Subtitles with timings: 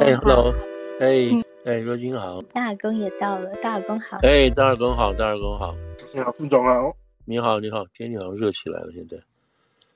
[0.00, 0.54] 哎，Hello，
[0.98, 1.28] 哎，
[1.64, 5.76] 哎，若君好，大耳公也到了，大耳公好，哎，大耳公好，大耳公好，
[6.14, 9.18] 你好，副总好，你好，你好，天气好像热起来了，现在，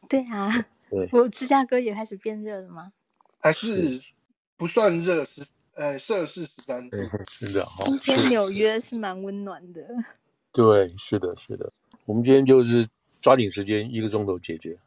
[0.07, 0.53] 对啊，
[0.91, 2.93] 对，我芝加哥也开始变热了吗？
[3.41, 3.99] 还是
[4.59, 6.97] 不算热，是呃摄氏十三度，
[7.31, 9.83] 是的，哈，今天纽约是蛮温暖的，
[10.53, 11.73] 对，是的，是的，
[12.05, 12.87] 我们今天就是
[13.23, 14.79] 抓紧时间，一个钟头解决。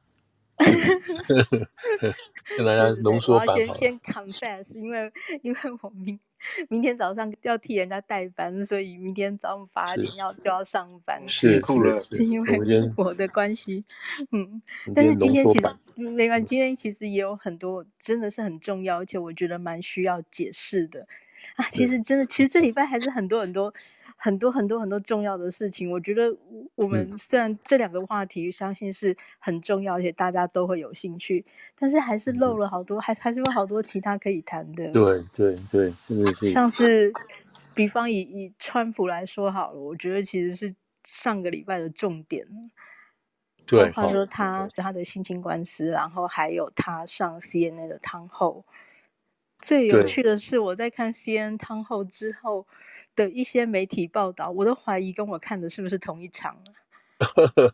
[2.58, 3.48] 跟大家浓缩版。
[3.48, 6.20] 我要先先 confess，因为因为我明
[6.70, 11.22] 明天早上要替人家代班，所以明天早上八点要就要上班。
[11.28, 11.62] 是
[12.10, 12.60] 是因为
[12.98, 13.84] 我的关系。
[14.32, 14.62] 嗯，
[14.96, 21.08] 但是今天其实没关系，今天其实也有很多真的是很重要，而且我觉得蛮需要解释的
[21.56, 21.66] 啊。
[21.72, 23.74] 其实真的，其实这礼拜还是很多很多。
[24.24, 26.38] 很多很多很多重要的事情，我觉得
[26.76, 31.44] 我们虽然这两个话题相信是很重要，而且大家都会有兴趣，
[31.76, 34.92] 但是还是漏了好多，还还是有好多其他可以谈的。
[34.92, 35.92] 对对对，
[36.54, 37.12] 像是
[37.74, 42.46] 比方以以川普来说好了，我觉得其实是上个礼拜的重点。
[43.66, 48.64] 对，他说他他的性侵官司，然后还有他上 CNN 的汤后。
[49.58, 52.68] 最有趣的是，我在看 CNN 汤后之后
[53.16, 57.74] 的一些媒体报道，我都怀疑跟我看的是不是同一场了。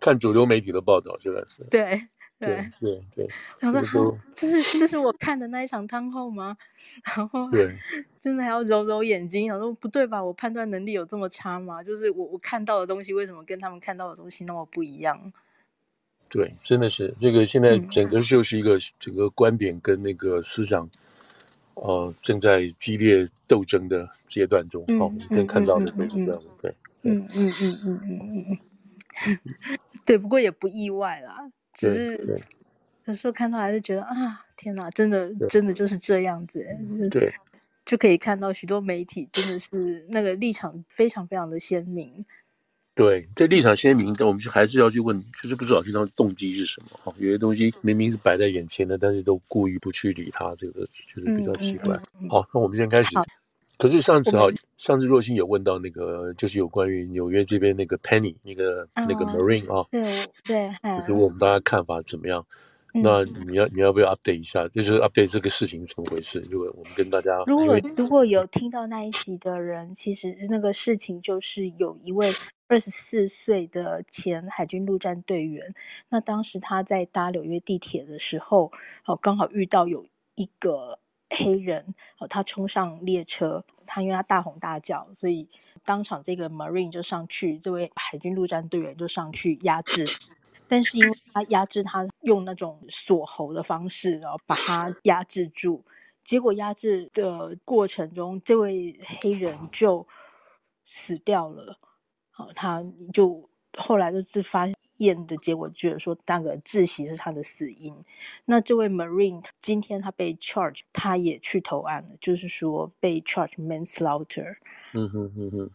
[0.00, 1.62] 看主流媒体的报道，现在是。
[1.70, 2.00] 对
[2.38, 3.28] 对对对。
[3.58, 6.56] 然后说，这是这是我看的那一场汤后吗？
[7.04, 7.74] 然后对，
[8.20, 10.22] 真的还要揉揉眼睛，然后说不对吧？
[10.22, 11.82] 我判断能力有这么差吗？
[11.82, 15.32] 就是我我看到的东西，为什么跟他们看到的东西那么不一样？
[16.30, 17.44] 对，真的是这个。
[17.44, 20.88] 现在整个就是一个整个观点跟那个思想。
[21.82, 28.58] 呃，正在激烈斗争的阶段中，好、嗯，我们现在看到的都是这样，对，嗯嗯嗯嗯嗯
[29.26, 32.40] 嗯， 对，不过也不意外啦，只是
[33.04, 36.66] 有时候看到还是觉得啊，天哪，真的真的就是这样子，
[37.10, 37.32] 对，
[37.84, 42.24] 就可以看到许多媒体真的是那个立场非常非常的鲜明。
[42.98, 47.14] 对，这立场鲜明，但我们就还是要去问，就是不知道这张动机是什么哈？
[47.18, 51.94] 有些东西明明是摆在眼前的，但是都故意不去理他，这个就是比较奇怪。
[51.94, 53.10] 嗯嗯嗯、好，那我们先开始。
[53.76, 54.46] 可是上次啊，
[54.78, 60.02] 上次若欣有问到那个，就是有关于纽约这边那个 Penny 那个、嗯、那个 Marine 啊，对
[60.42, 62.44] 对，就是问我们大家看法怎么样？
[62.94, 64.66] 嗯、那你要你要不要 update 一下？
[64.68, 66.40] 就是 update 这个事情怎么回事？
[66.50, 72.30] 如果我们跟大家，如果如果有听到那一集的人，其实那个事情就是有一位。
[72.70, 75.74] 二十四岁的前海军陆战队员，
[76.10, 78.70] 那当时他在搭纽约地铁的时候，
[79.06, 80.98] 哦，刚好遇到有一个
[81.30, 85.48] 黑人，哦，他冲上列车，他因为他大吼大叫，所以
[85.86, 90.04] 当场这个 Marine 就上去，这位海军陆战队员就上去压制，
[90.68, 95.84] 但是因为他压制他用那种锁喉的方式，然后把他 压制住，
[96.22, 100.06] 结果压制的过程中，这位黑人就
[100.86, 101.78] 死掉了。
[102.30, 107.94] 好，他就后来就是发现的结果，觉得说那个窒息是他的死因。
[108.44, 114.56] 那这位 Marine 今天他被 charge，他也去投案了，就是说被 charge manslaughter。
[114.94, 115.68] 嗯哼哼哼，对，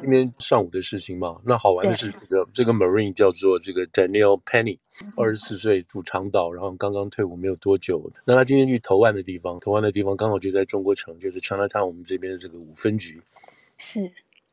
[0.00, 1.40] 今天上午的事情嘛。
[1.44, 4.78] 那好玩的是这个这个 Marine 叫做这个 Daniel Penny，
[5.16, 8.10] 二十四岁，驻长岛，然后刚刚退伍没有多久。
[8.24, 13.20] 那他今天去投案的地方，投案的地方刚好就在中国城，就是 Chinatown 我们这边的这个五分局。
[13.78, 14.10] 是。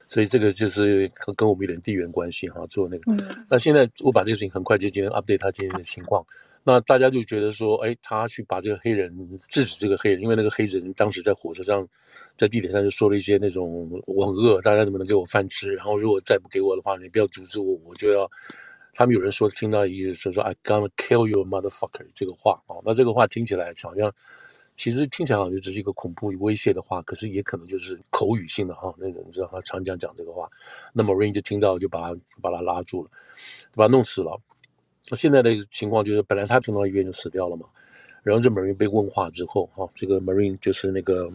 [0.08, 3.14] 所以这个就是跟我们有点地缘关系哈，做那个。
[3.14, 6.26] 嗯、那现在我把这个事情很快就今天 update 他今天的情况。
[6.64, 9.12] 那大家就觉得说，哎，他去把这个黑人
[9.48, 11.88] 制止这个黑人，因为那个黑人当时在火车上，
[12.38, 15.74] 在地铁上就说了一些那种我很饿，大家能不能给我饭吃？
[15.74, 18.30] 然后如果再不给我的话，你不要阻止我，我就要。
[18.94, 24.14] 他们有人说听到一个说说 I gonna kill your motherfucker 这个话啊，那这个话听起来好像。
[24.78, 30.50] 其实听起来好像就只是一个恐怖威胁的话，可是也可能就是口语性的哈，那种你知道他常讲讲这个话，
[30.92, 33.12] 那么 Rain 就听到就把他把他拉住了，
[33.76, 34.42] 把他弄死了。
[35.12, 37.66] 那现在的情况就是本来他送到医院就死掉了嘛，
[38.24, 41.30] 然后这 Marine 被问话之后哈，这个 Marine 就是那个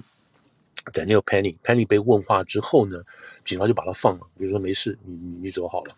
[0.94, 2.96] Daniel Penny，Penny 被问话之后呢，
[3.44, 5.94] 警察就把他放了，比如说没事，你你你走好了。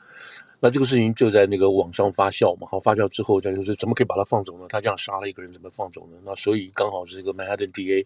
[0.59, 4.67] 那这个事情就在那个网上发酵嘛，好，发酵之后，再就是怎么可以把他放走呢？
[4.69, 6.17] 他这样杀了一个人，怎么放走呢？
[6.25, 8.05] 那所以刚好是这个 Manhattan DA，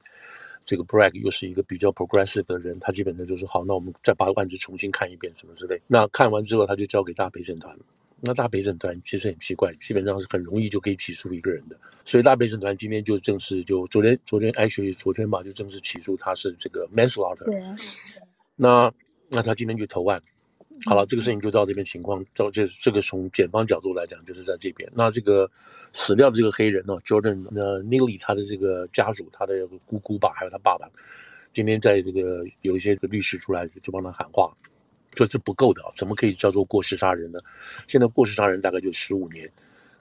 [0.64, 5.80] 这个 Bragg 又是一个比较 progressive 的人，他基本上就是好，那我们再把案子重新看一遍，什么之类。
[5.86, 7.74] 那看完之后，他就交给大陪审团。
[8.24, 11.76] 那大陪审团其实很奇怪，基本上是很容易就可以起诉一个人的。
[12.04, 17.44] 所以大陪审团今天就正式就昨天昨天 actually 昨天吧，就正式起诉他是这个 manslaughter。
[17.44, 17.76] 对啊。
[18.54, 18.92] 那
[19.28, 20.22] 那他今天就投案。
[20.86, 24.90] 好了，这个事情就到这边情况，到这这个从检方角度来讲，就是在这边。
[24.94, 25.48] 那这个
[25.92, 30.88] 死掉的这个黑人呢，Jordan 呃 Neely 他的这个家属，他的姑姑吧，还有他爸爸，
[31.52, 34.56] 今天在这个有一些律师出来就帮他喊话，
[35.14, 37.38] 说这不够的，怎么可以叫做过失杀人呢？
[37.86, 39.50] 现在过失杀人大概就十五年，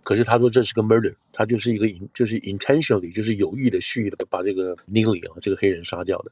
[0.04, 6.32] 可是他说这是个 murder，他就是一个 in 就是 intentionally 就是有意的蓄意的把这个 Neely 啊这个黑人杀掉的。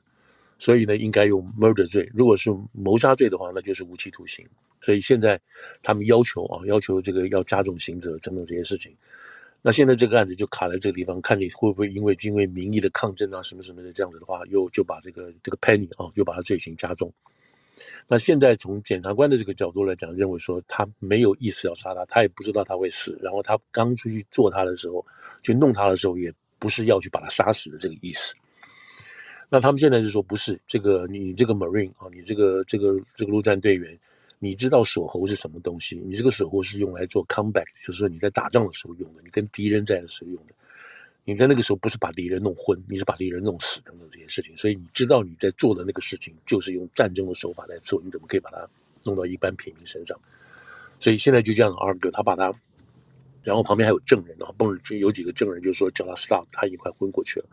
[0.62, 2.10] 所以呢，应该用 murder 罪。
[2.14, 4.46] 如果是谋杀罪的话，那就是无期徒刑。
[4.81, 5.40] 所以现在
[5.81, 8.94] 他们要求啊，要求这个要加重刑责等等这些事情。
[9.62, 17.14] 那现在这个案子就卡在这个地方，看你会不会因为因为民意的抗争啊什么什么的这样子的话，又就把这个这个 Penny 啊，又把他罪行加重。
[18.07, 23.18] 那现在从检察官的这个角度来讲，认为说他没有意思要杀他，他也不知道他会死。
[23.21, 25.06] 然后他刚出去做他的时候，
[25.42, 28.33] 去弄他的时候，也不是要去把他杀死的这个意思。
[29.50, 33.98] 那他们现在就说不是这个，你这个 Marine 啊，你这个这个这个陆战队员，
[34.39, 35.95] 你知道手喉是什么东西？
[36.06, 40.54] 你这个手喉是用来做 combat，就是说你在打仗的时候用的，你跟敌人在的时候用的。
[41.30, 44.58] 你在那个时候不是把敌人弄昏，你是把敌人弄死等等这些事情。
[44.58, 48.68] 所以你知道你在做的那个事情就是用战争的手法来做，你怎么可以把它
[49.04, 50.20] 弄到一般平民身上？
[51.00, 52.52] 所以现在就这样 argue，他把他，
[53.44, 57.46] 然后旁边还有证人啊，蹦就有几个证人就说叫他 stop，他已经快昏过去了。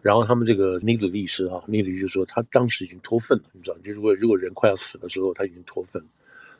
[0.00, 6.00] 然后他们这个尼古律师啊，尼古律师说他当时已经脱粪了，你知道，就如果如果人快要死的时候，他已经脱愤，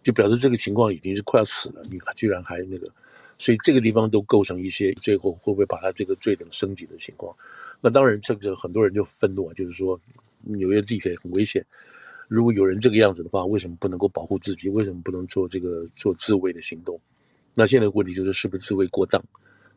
[0.03, 2.91] 就表示这个情况已经是快要死了，你居然还那个，
[3.39, 7.35] 所以这个地方都构成一些最后会不会把他这个罪等升级的情况。
[7.81, 9.99] 那当然，这个很多人就愤怒啊，就是说
[10.43, 11.65] 纽约地铁很危险，
[12.27, 14.69] 如果有人这个样子的话，为什么不能够保护自己？
[14.69, 17.01] 为什么不能做这个做自卫的行动？
[17.55, 19.23] 那现在的问题就是是不是自卫过当？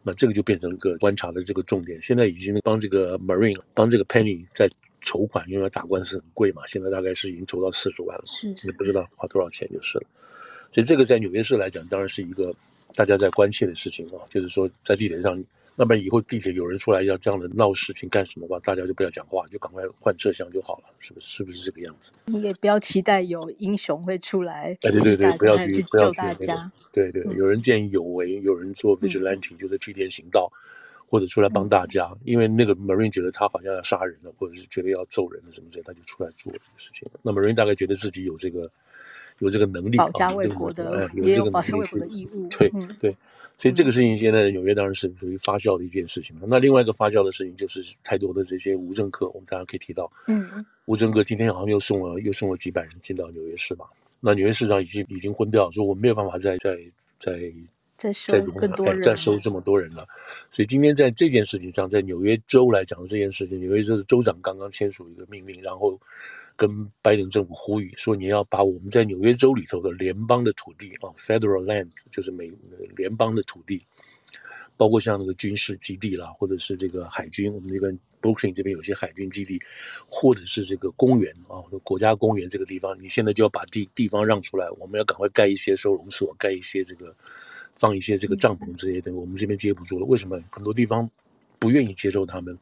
[0.03, 2.01] 那这个就变成一个观察的这个重点。
[2.01, 4.67] 现在已经帮这个 Marine 帮这个 Penny 在
[5.01, 10.05] 筹款，因为打官司很贵嘛，现在大概是已经筹到四十万了，是也不知道花多少钱就是了。
[10.73, 12.51] 所以这个在纽约市来讲，当然是一个
[12.95, 14.19] 大家在关切的事情啊。
[14.29, 15.43] 就是说，在地铁上，
[15.75, 21.27] 那么以后地铁有人出来要这样的闹事情干什么吧，大家就不要讲话，就赶快换车厢就好了，是不是？
[21.27, 22.11] 是不是这个样子？
[22.25, 26.71] 你也不要期待有英雄会出来，对对对，不要去不要救大家。
[26.91, 30.51] 对对，有人见义勇为，有人做 vigilante，就是替天行道，
[31.07, 32.13] 或者出来帮大家。
[32.25, 37.09] 因为那个 Marine 觉得他好像要杀人了，或者是觉得要揍人了什么之类，他就出来做这个事情。
[37.21, 38.69] 那 Marine 大概觉得自己有这个
[39.41, 42.47] 有这个能力，保家卫国的，也有保家卫国的义务。
[42.47, 43.15] 对对，
[43.57, 46.35] 所以这个事情现在纽约当然是属于发酵的一件事情。
[46.47, 50.47] 那另外一个发酵的事情就是太多的这些无政客，我们大家可以提到，嗯，
[50.85, 53.85] 无政客今天好像又送了又送了几百人进到纽约市吧。
[54.19, 56.77] 那纽约市长已经已经昏掉，说我没有办法再再
[57.17, 57.51] 再
[57.97, 60.07] 再收更多人，再收这么多人了。
[60.51, 65.99] 所以今天在这件事情上，在纽约州来讲这件事情，纽约州的州长刚刚签署一个命令，然后
[66.61, 72.51] 跟拜登政府呼吁说，你要把我们在纽约州里头的联邦的土地啊，Federal Land，就是美
[72.95, 73.81] 联邦的土地。
[74.77, 79.59] 包括像那个军事基地啦，或者是这个海军，我们这边 Brooklyn 这边有些海军基地，
[80.07, 87.15] 或者是这个公园啊，国家公园这个地方，你现在就要把地地方让出来，我们要赶快盖一些收容所，盖一些这个
[87.75, 90.05] 放一些这个帐篷这些的，我们这边接不住了。
[90.05, 91.09] 为什么很多地方
[91.59, 92.55] 不愿意接受他们？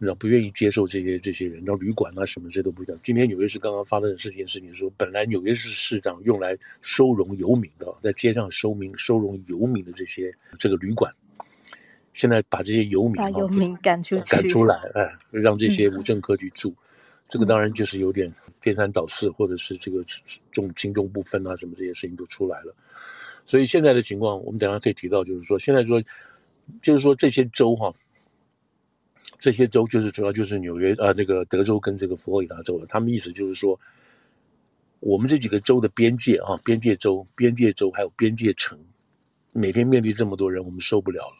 [0.00, 2.96] 你知道不愿意接受这些这些人，然后旅馆啊什么这都不讲。
[3.02, 11.12] 今天纽约市刚刚发生的事情，事情说，本来纽约市市长用来收容游民的，在街上收民收容游民的这些这个旅馆，
[12.12, 16.76] 现在把这些游民把游民赶出赶出来，哎，让这些无政客去住，嗯、
[17.28, 18.32] 这个当然就是有点
[18.62, 20.04] 颠三倒四，或者是这个
[20.52, 22.72] 重轻重不分啊，什么这些事情都出来了。
[23.44, 26.00] 所以现在的情况，我们等下可以提到，就是说现在说，
[26.80, 27.92] 就是说这些州哈。
[29.38, 33.78] 这些州就是主要就是纽约呃那个德州跟这个佛罗里达州了，他们意思就是说，
[35.00, 38.78] 我们这几个州的边界啊，边界州、边界州还有边界城，
[39.52, 41.36] 每天面对这么多人，我们受不了了。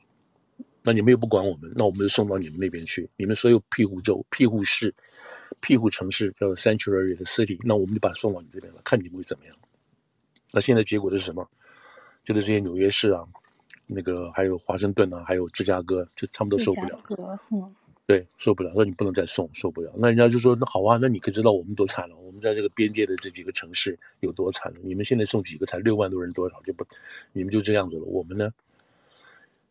[0.84, 3.10] 那你们又不管我们，那我们就送到你们那边去。
[3.16, 4.94] 你们所有庇护州、庇护市、
[5.60, 9.56] 庇护城市叫 Sanctuary 的 City，那我们就把它送到你这边了，看你们会怎么样。
[10.52, 11.46] 那现在结果是什么？
[12.22, 13.24] 就是这些纽约市啊，
[13.86, 17.00] 那个还有华盛顿啊，还有芝加哥，就他们都受不了。
[17.50, 17.74] 嗯
[18.08, 19.92] 对，受不了，说你不能再送，受不了。
[19.94, 22.16] 那人家就说，那好啊，那你可知道我们多惨了？
[22.16, 24.78] 我们在这个边界的这几个城市有多惨了？
[24.82, 26.86] 你们现在送几个才六万多人多少就不，
[27.34, 28.04] 你们就这样子了。
[28.04, 28.50] 我们呢？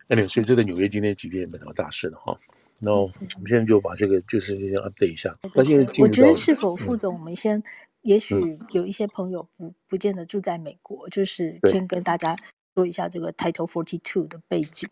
[0.10, 2.40] 哎，所以这个纽约今天几天也没有大事了哈？
[2.78, 5.36] 那我们现在就把这个就是先 update 一下。
[5.56, 7.64] 那现在我觉得是否副总，我们先，
[8.04, 8.36] 也许
[8.70, 12.38] 有一些朋友不不见得住在美国，就是先跟大家
[12.76, 14.88] 说一下这个 Title Forty Two 的背景。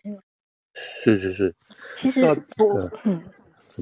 [0.76, 1.56] 是是是，
[1.96, 2.36] 其实我
[3.06, 3.24] 嗯，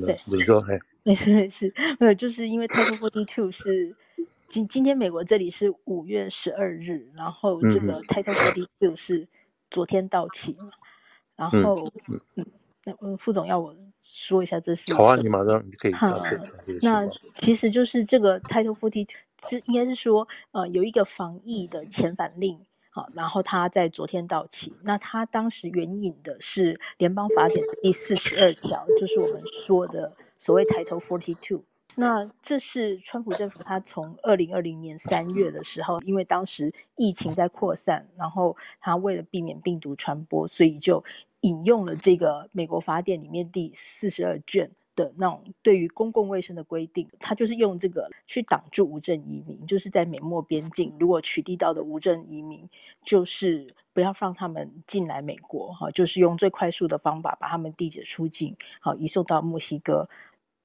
[0.05, 3.95] 对，你说嘿，没事没事，没有，就是因为 Title Forty Two 是
[4.47, 9.27] 今今天美国这里是五月十二日，然后这个 Title Forty Two 是
[9.69, 10.71] 昨天到期嘛，
[11.35, 12.21] 然后嗯。
[12.35, 12.45] 嗯
[12.85, 15.93] 那副总要我说一下，这是好啊，你马上你可以。
[15.93, 16.21] 好，
[16.81, 19.07] 那其实就是这个 Title Forty
[19.41, 22.59] 是应该是说，呃，有一个防疫的遣返令，
[22.93, 24.71] 好，然后他在昨天到期。
[24.83, 31.63] 那他当时援引的是联邦法典的第四十二条，就是我们说的所谓 Title 42。
[31.95, 41.03] 那这是川普政府他从二零二零年三月的时候，因为当时疫情在扩散，然后他为了避免病毒传播，所以就。
[41.43, 52.69] 引用了这个美国法典里面第四十二卷的那种对于公共卫生的规定，他就是用这个去挡住无证移民，就是在美墨边境如果取缔到的无证移民，
[53.03, 60.09] 就是不要放他们进来美国，哈，就是用最快速的方法把他们缔结出境，好，移送到墨西哥。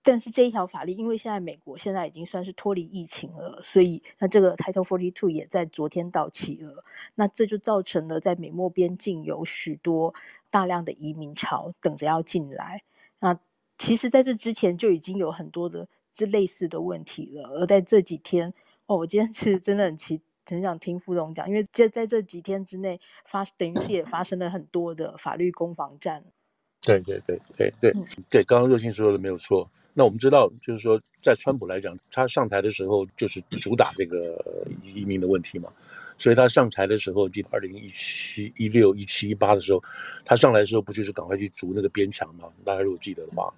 [0.04, 6.82] 但是这一条法律，因为现在美国现在已经算是脱离疫情了，所以那这个 Title 42也在昨天到期了。
[7.14, 10.14] 那这就造成了在美墨边境有许多
[10.48, 12.84] 大量的移民潮等着要进来。
[13.18, 13.38] 那
[13.78, 17.48] 其实在这之前就已经有很多的这类似的问题了。
[17.50, 18.52] 而在这几天，
[18.86, 26.24] 哦，我今天其实真的很奇，很想听副总讲，因为这在这几天之内发，等于是也发生了很多的法律攻防战。
[26.82, 29.68] 对对对对对、嗯、对，刚刚若星说的没有错。
[29.94, 34.40] 那我们知道，就是说，在川普来讲，他上台的时候就是主打这个
[34.84, 35.72] 移民的问题嘛，
[36.16, 39.82] 所以他上台的时候，就二零一七、一六、一七、一八的时候，
[40.24, 42.44] 他上来的时候不就是赶快去筑那个边墙嘛？
[42.64, 43.52] 大家如果记得的话，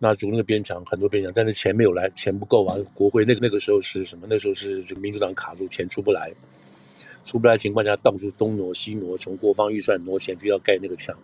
[0.00, 2.76] 那筑那个边墙，很多边墙，但是钱没有来，钱不够啊。
[2.92, 4.26] 国会那个那个时候是什么？
[4.28, 6.34] 那时候是这个民主党卡住，钱出不来，
[7.24, 11.16] 出不来情况下，到处东挪西挪，从国防预算挪钱，就要盖那个墙。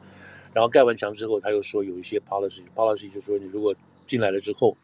[0.54, 3.74] 然后盖完墙之后，他又说有一些 policy，policy 就说你如果
[4.06, 4.76] 进来了之后，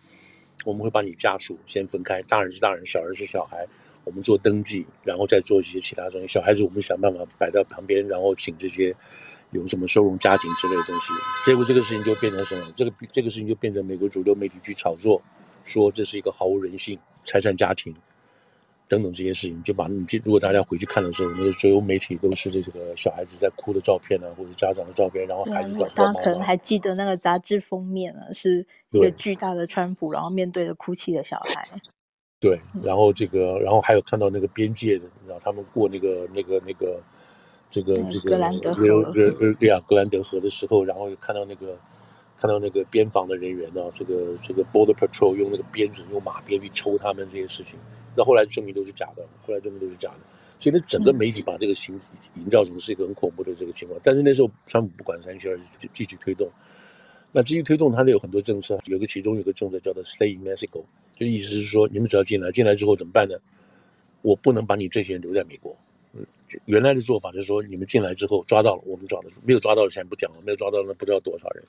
[0.67, 3.67] 我们会把你家属先分开，大人是大人，小孩是小孩，
[4.05, 6.27] 我们做登记，然后再做一些其他东西。
[6.27, 8.95] 小孩子我们想办法摆到旁边，然后请这些
[9.53, 11.12] 有什么收容家庭之类的东西。
[11.47, 12.73] 结果这个事情就变成什么？
[12.75, 15.23] 这个这个事情就变成美国主流媒体去炒作，
[15.65, 17.95] 说这是一个毫无人性、拆散家庭。
[18.90, 26.12] 等等这些事情，就把你如果大家回去看的时候，那个所有媒体都是这个小孩子在哭的照片啊，或者家长的照片，然后孩子找到妈妈。
[26.14, 31.64] 大家可能还记得那个杂志封面啊，是一个巨大的川普，然后面对着哭泣的小孩。
[32.40, 37.00] 对，然后这个，然后还有看到那个边界的，你知道他们过那个那个那个
[37.70, 38.82] 这个这个格兰德河，
[39.12, 41.78] 对呀，格兰德河的时候，然后又看到那个。
[42.40, 47.78] 看到那个边防的人员呢，这个这个 Border Patrol 用那个鞭子、用马鞭去抽他们这些事情，
[48.16, 50.20] 那后来证明都是假的，后来证明都是假的，
[50.59, 52.00] 所以那整个媒体把这个形
[52.37, 54.00] 营造成是一个很恐怖的这个情况。
[54.02, 56.50] 但是那时候川普不管三七二十一，继续推动。
[57.30, 60.82] 那继续推动，他那有很多政策，有个其中有个政策叫做 Stay in Mexico，
[61.12, 63.37] 就意思是说你们只要进来，进来之后怎么办呢？
[64.23, 65.76] 我不能把你这些人留在美国。
[66.14, 66.26] 嗯，
[66.64, 71.62] 原来的做法就是说你们进来之后抓到了，我们抓的没有抓到的先不讲了，没有抓到的不知道多少人。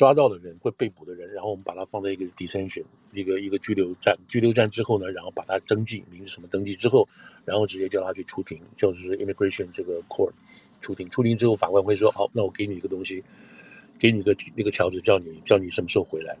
[0.00, 7.06] 抓到的人会被捕的人，然后我们把他放在一个 detention 一个一个拘留站，拘留站之后呢，然后把他登记名字什么登记之后，
[7.44, 10.32] 然后直接叫他去出庭，就是 immigration 这个 court
[10.80, 13.22] 出庭，出庭之后法官会说，好，那我给你一个东西，
[13.98, 16.34] 给你一个那个条子，叫你叫你什么时候回来。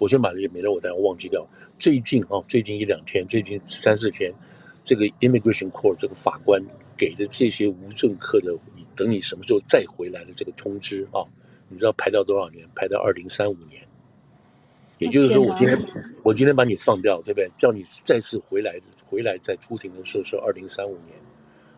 [0.00, 1.46] 我先把这些没了，我再忘记掉。
[1.78, 4.34] 最近啊，最近一两天，最近三四天，
[4.82, 6.60] 这个 immigration court 这个法官
[6.96, 8.52] 给的这些无政客的，
[8.96, 11.22] 等你什么时候再回来的这个通知啊。
[11.68, 12.66] 你知道排到多少年？
[12.74, 13.82] 排到二零三五年，
[14.98, 15.78] 也就是说，我今天
[16.22, 17.50] 我今天把你放掉，对不对？
[17.58, 21.16] 叫你再次回来，回来再出庭的时候是二零三五年。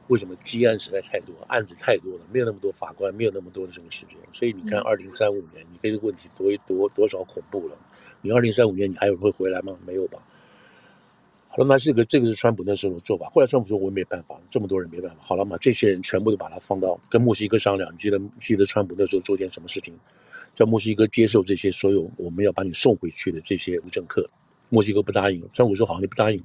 [0.09, 7.77] 为什么积案实在太多，案子太多了，没有那么多法官，没有那么多的这个时间，所以你看二零三五年，你这个问题多多多少恐怖了？
[8.23, 9.77] 你二零三五年你还有人会回来吗？
[9.87, 10.19] 没有吧？
[11.51, 13.27] 好了嘛，这个这个是川普那时候的做法。
[13.31, 17.97] 后来川普说：“我也没办法，这么多人没办法。”好了嘛，这些人全部都把他放到跟墨西哥商量。
[17.97, 19.95] 记得记得川普那时候做件什么事情？
[20.55, 24.29] 叫墨西哥接受这些所有我们要把你送回去的这些无政客。
[24.69, 25.43] 墨西哥不答应。
[25.49, 26.39] 川普说：“好，你不答应，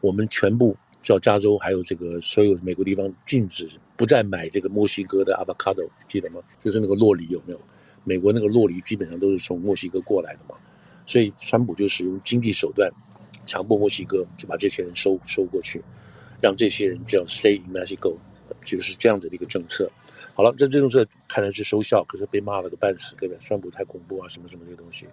[0.00, 6.40] 我们全部叫加州还有这个所有美国地方禁止不再买这个墨西哥的 avocado，记得吗？
[6.64, 7.60] 就是那个洛梨有没有？
[8.04, 10.54] 美国那个洛梨基本上都是从墨西哥过来的嘛。
[11.04, 12.90] 所以川普就使用经济手段。”
[13.44, 15.82] 强迫墨西哥就把这些人收收过去，
[16.40, 18.16] 让这些人叫 stay in Mexico，
[18.60, 19.90] 就是这样子的一个政策。
[20.34, 23.38] 好了，这政策看来是收效，可是被骂了个半死，对不对？
[23.40, 25.06] 川普太恐怖啊，什么什么这个东西。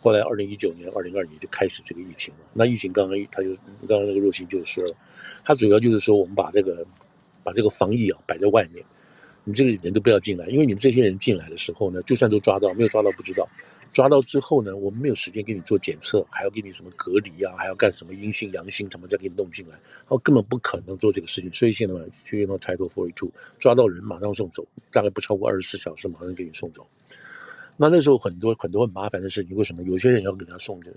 [0.00, 2.40] 后来二零一九年、二零二零年就开始这个疫情了。
[2.54, 3.50] 那疫情刚刚他就
[3.86, 4.96] 刚刚那个若星就说了，
[5.44, 6.86] 他主要就是说我们把这个
[7.44, 8.84] 把这个防疫啊摆在外面，
[9.44, 13.46] 你这个人都不要进来，因为你们这些人进来的时候呢，就算都抓到，没有抓到不知道。
[13.96, 21.50] 抓到之后呢，我们没有时间给你做检测，还要给你什么隔离啊，还要干什么阴性、阳性，什么再给你弄进来，然后根本不可能做这个事情。
[21.50, 26.86] 所以现在呢，就用到 Title Forty Two，抓到人马上送走，大概不超过二十四小时，马上给你送走。
[27.78, 29.82] 那那时候很多很多很麻烦的事情，为什么？
[29.84, 30.92] 有些人要给他送的，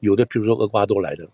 [0.00, 1.26] 有的譬如说厄瓜多来的，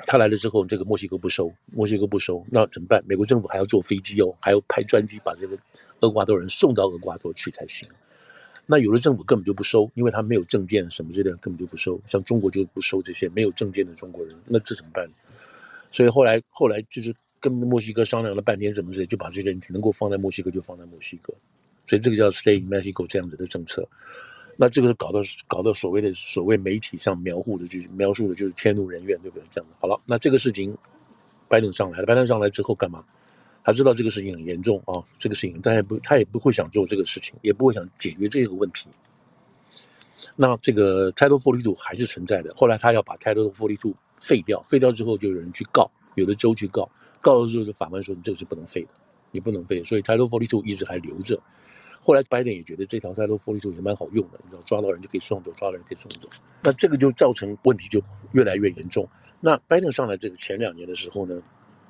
[0.00, 3.02] 他来了之后，这个墨西哥不收，墨西哥不收，那怎么办？
[3.06, 5.56] 美国政府还要坐飞机哦，还要派专机把这个
[6.00, 7.88] 厄瓜多人送到厄瓜多去才行。
[8.66, 12.00] 那有的政府根本就不收，因为他没有证件什么之类的，根本就不收。
[12.06, 15.08] 像中国就不收这些没有证件的中国人，那这怎么办？
[15.90, 21.34] 所以后来后来就是跟墨西哥商量了半天，怎么着就把这个人能够放在墨西哥就放在墨西哥。
[21.86, 23.86] 所以这个叫 Stay in Mexico 这样子的政策。
[24.56, 29.44] 那这个搞到搞到所谓的所谓媒体上描述的就是描述的就是天怒人怨，对不对？
[29.50, 30.74] 这样子好了，那这个事情
[31.48, 33.04] 拜登上来了，拜登上来之后干嘛？
[33.64, 38.88] 他知道这个事情很严重啊，这个事情他也不他也不会想做这个事情，也不会想解决这个问题。
[40.36, 42.52] 那这个 Title Forty Two 还是存在的。
[42.56, 46.90] 后来他要把 Title Forty Two 废掉，废掉之后就有人去告，有的州去告，
[47.20, 48.88] 告了之后就法官说你这个是不能废的，
[49.30, 51.40] 你不能废，所以 Title Forty Two 一直还留着。
[52.00, 56.28] 后来拜登也觉得这条 Title Forty Two 也蛮好用的，你知道抓到人就可以送走，抓到人可以送走。
[56.62, 58.02] 那这个就造成问题就
[58.32, 59.08] 越来越严重。
[59.40, 61.40] 那拜登上来这个前两年的时候呢，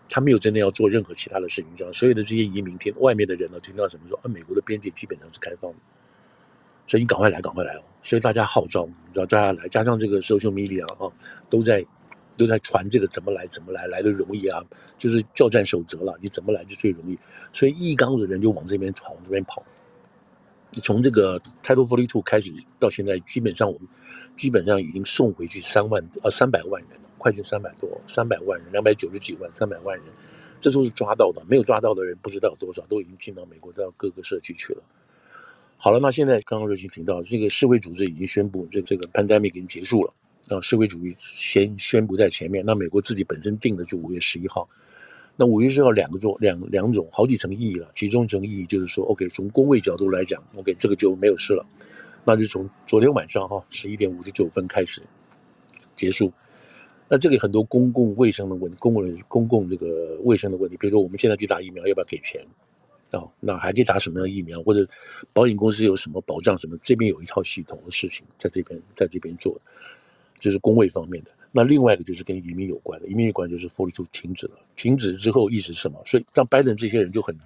[0.08, 5.78] 他没有真的要做任何其他的事情，这样所有的这些移民听外面的人呢听到什么说啊，美国的边界基本上是开放的，
[6.86, 7.82] 所以你赶快来，赶快来哦！
[8.02, 11.10] 所以大家号召，你知道大家来，加上这个 social media 啊，
[11.48, 11.84] 都在
[12.36, 14.62] 都在传这个怎么来怎么来，来的容易啊，
[14.98, 17.18] 就是教战守则了，你怎么来就最容易，
[17.52, 19.64] 所以一缸子人就往这边跑，往这边跑。
[20.82, 23.88] 从这个 Title 42开始到现在，基本上我们
[24.36, 27.00] 基本上已经送回去三万呃三百万人。
[27.24, 30.04] 快去三百多，三百万人，两百九十几万，三百万人，
[30.60, 34.82] 这都是抓到的，没有抓到的人不知道有多少，都已经进到美国到各个社区去了。
[35.78, 40.12] 好了，那现在刚刚瑞鑫提到，这个世卫组织已经宣布，这这个 pandemic 已经结束了，
[40.50, 44.68] 啊，世卫主义先宣布在前面，那美国自己本身定的就五月十一号，
[45.34, 51.64] 那五月十一号两个做两两种好几层意义了，其中一层意义就是说，OK，从公卫角度来讲，OK，这个就没有事了，
[52.22, 55.00] 那就从昨天晚上哈十一点五十九分开始
[55.96, 56.30] 结束。
[57.08, 62.44] 那这里很多公共卫生的问题，公共公共这个卫生的问题，比如说我们现在去打疫苗要不要给钱、
[63.12, 63.30] 哦？
[63.40, 64.62] 那还可以打什么样的疫苗？
[64.62, 64.86] 或者
[65.32, 66.58] 保险公司有什么保障？
[66.58, 66.78] 什么？
[66.82, 69.60] 这边有一套系统的事情在这边在这边做，
[70.36, 71.30] 就是公卫方面的。
[71.52, 76.02] 那另外一个就是跟移民有关的，移民有关就是 Forty-Two 停止了，停止之后意思是什么？
[76.06, 77.38] 所以像拜登这些人就很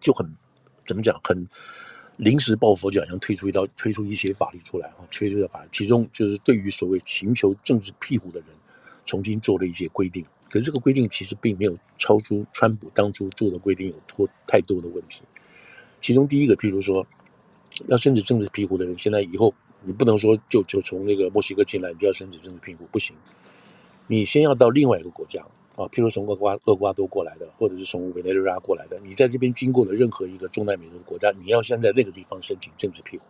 [0.00, 0.26] 就很
[0.84, 1.46] 怎么讲很。
[2.16, 8.48] 临时抱佛脚，想推出一道推出一些法律出来啊，推出的法律，其中就是对于所谓寻求政治庇护的人，
[9.06, 10.24] 重新做了一些规定。
[10.50, 15.22] 可是这个规定其实并没有超出川普当初做的规定有拖太多的问题。
[16.00, 17.06] 其中第一个，譬如说，
[17.88, 23.16] 要申请政治庇护的人，现在以后你不能说就就从那个墨西哥进来，你就要申请政治庇护，不行。
[24.06, 25.42] 你先要到另外一个国家。
[25.74, 33.24] 啊，譬如从厄瓜厄瓜多过来的，或者是从委内瑞拉过来的，你在这边经过的任何一个中南美洲国家，你要先在那个地方申请政治庇护，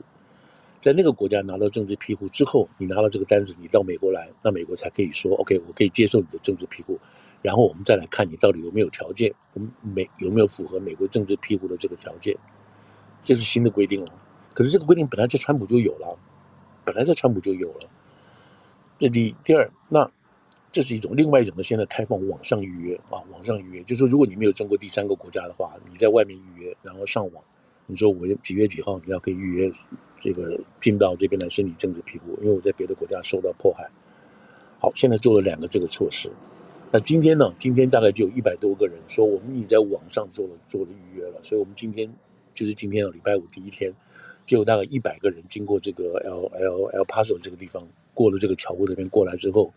[0.81, 6.99] 在那个国家拿到政治庇护之后，你拿到这个单子，你到美国来，那美国才可以说 OK，我可以接受你的政治庇护，
[7.43, 12.37] 然后我们再来看你到底有没有条件，我们美有没有符合美国政治庇护的这个条件，
[13.23, 14.13] 这是新的规定了。
[14.53, 16.19] 可是这个规定本来在川普就有了，
[16.85, 17.89] 本来在川普就有了。
[18.99, 20.11] 这第第二那。
[20.73, 27.45] 这是一种另外一种的，现在开放网上预约啊，网上预约，就是说如果你没有中过第三个国家的话，你在外面预约，然后上网，
[27.87, 29.71] 你说我几月几号你要可以预约
[30.19, 33.87] 这个进到这边来申请政治庇护，因为我在别的国家受到迫害。
[34.81, 36.31] 好，现在做了两个这个措施。
[36.91, 37.53] 那今天呢？
[37.59, 42.11] 今天大概就有一百多个人说我们已经在网上做了做了预约了，所以我们今天
[42.55, 43.93] 就是今天啊，礼拜五第一天，
[44.47, 49.71] 就有大概一百个人经过这个 L L L Paso 这个地方，过了这个桥过这边过来之后。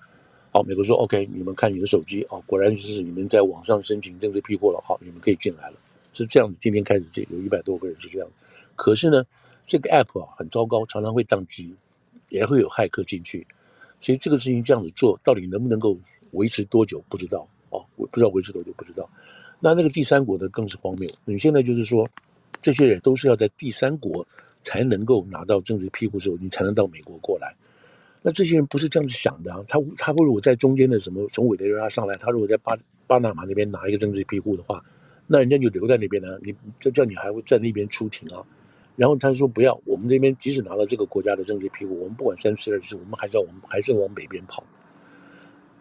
[0.55, 4.81] 好，美国说 OK，你们看你的手机啊，果然就是你们在网上申请政治庇护了。
[4.85, 5.75] 好，你们可以进来了，
[6.13, 6.57] 是这样子。
[6.61, 8.27] 今天开始，这有一百多个人是这样。
[8.73, 9.21] 可是呢，
[9.65, 11.75] 这个 app 啊很糟糕，常常会宕机，
[12.29, 13.45] 也会有骇客进去。
[13.99, 15.97] 所以这个事情这样子做，到底能不能够
[16.31, 17.03] 维持多久？
[17.09, 19.09] 不知道哦，我不知道维持多久，不知道。
[19.59, 21.09] 那那个第三国的更是荒谬。
[21.25, 22.07] 你现在就是说，
[22.61, 24.25] 这些人都是要在第三国
[24.63, 27.53] 才能够拿到政治庇护的时候，你才能到美国过来。
[28.27, 29.63] 那这些人不是这样子想的啊！
[29.67, 34.83] 他他如果在中间的什么从委内瑞拉上来，他如果在巴巴拿马那边拿一个政治庇护的话，
[35.27, 36.29] 那人家就留在那边呢。
[36.41, 38.41] 你这叫你还会在那边出庭啊？
[38.95, 44.63] 然后他说不要，我们这边即使拿到这个国家的政治庇护，我们不管三七二十一，我们还是要我们还是要往北边跑。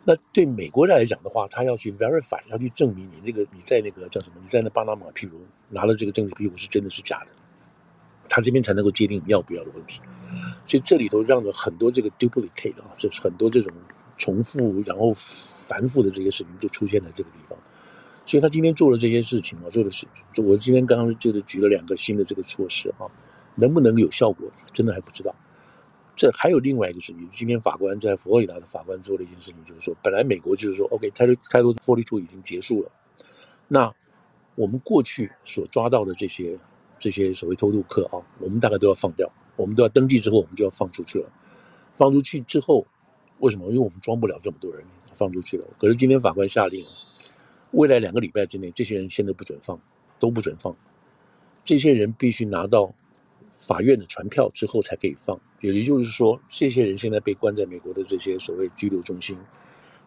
[0.04, 4.34] 那对美国人来讲的话，他要去 verify，要去证明你那个你在那个叫什么？
[4.42, 7.30] 你在那巴拿马，譬如拿了这个政治庇护是真的是假的，
[8.28, 10.02] 他这边才能够界定要不要的问题。
[10.66, 13.72] 所以这里头让了很多这个 duplicate 啊，就是很多这种
[14.16, 17.58] 重复然后繁复的这些事情就出现在这个地方。
[18.26, 23.04] 所以他今天做了这些事情啊，做的是我今天刚刚就是举了两个新的这个措施啊，
[23.54, 25.34] 能不能有效果，真的还不知道。
[26.16, 32.90] 这还有另外一个事情，今天法官在佛罗里达的法官做了一件事情，就是说，本来美国就是说，OK，Title Title 42已经结束了，
[33.66, 33.92] 那
[34.54, 36.56] 我们过去所抓到的这些
[36.98, 41.30] 这些所谓偷渡客啊，我们大概都要放掉，我们都要登记之后，我们就要放出去了。
[41.94, 42.86] 放出去之后，
[43.38, 43.66] 为什么？
[43.68, 45.64] 因为我们装不了这么多人，放出去了。
[45.78, 46.84] 可是今天法官下令，
[47.72, 49.80] 未来两个礼拜之内，这些人现在不准放，
[50.18, 50.76] 都不准放，
[51.64, 52.94] 这些人必须拿到。
[53.50, 59.38] 法院的传票之后才可以放，也就是说，这些人现在被关在美国的这些所谓拘留中心，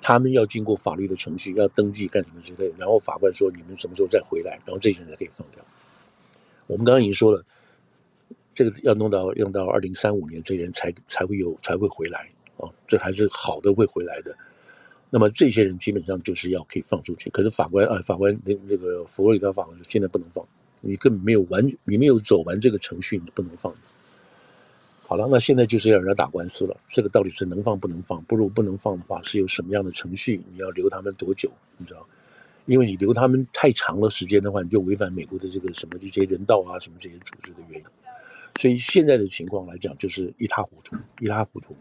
[0.02, 5.64] 他们要经过法律的程序，要登记干什么之类，然后法官说你们什么时候再回来，然后这些人才可以放掉。
[6.66, 7.46] 我们刚刚已经说了，
[8.58, 14.36] 这个要弄到用到二零三五年，这些人才才会有才会回来啊，这还是好的会回来的。
[15.12, 20.44] 那么这些人基本上就是要可以放出去，可是法官啊，法官那那个佛罗里达法官说现在不能放。
[20.82, 23.72] 你根本没有完，你没有走完这个程序，你不能放。
[25.06, 26.76] 好了，那现在就是要人家打官司了。
[26.88, 28.20] 这个到底是能放不能放？
[28.24, 30.42] 不如不能放的话，是有什么样的程序？
[30.52, 31.52] 你要留他们多久？
[31.78, 32.04] 你知道？
[32.66, 37.86] 因为你留他们太长的时间的话，你就违反美国的这个什么这些人道啊什么这些组织的原因。
[38.58, 41.76] 所以现在的情况来讲，就是一塌糊涂，一塌糊涂。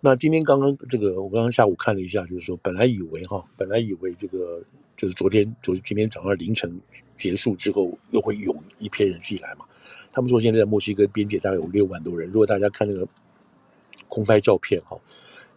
[0.00, 4.62] 那今天刚刚这个，我刚刚下午看了一下，就是说本来以为哈，本来以为这个。
[4.96, 6.78] 就是昨天，就是今天早上凌晨
[7.16, 9.64] 结束之后，又会涌一批人进来嘛。
[10.12, 12.28] 他们说现在在墨西哥边界大概有六万多人。
[12.28, 13.08] 如果大家看那个
[14.08, 15.00] 空拍照片哈，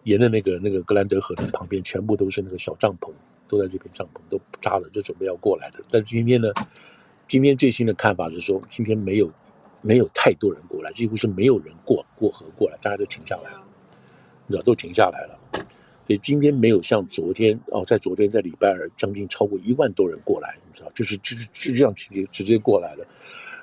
[0.06, 3.12] 沿着那个那个格兰德河的旁边，全部都是那个小帐篷，
[3.46, 5.84] 都在这边帐篷都扎了，就准备要过来的。
[5.90, 6.48] 但今天呢，
[7.28, 9.30] 今天最新的看法是说，今天没有
[9.84, 13.62] 没有太多人过来，几乎是没有人过过河过来，大家都停下来了，
[14.48, 15.40] 你知道都停下来了。
[16.06, 23.06] 所以今天没有像昨天哦，在昨天在礼拜二将近超过一万多人过来，你知道，就是就是是这样直接直接过来了。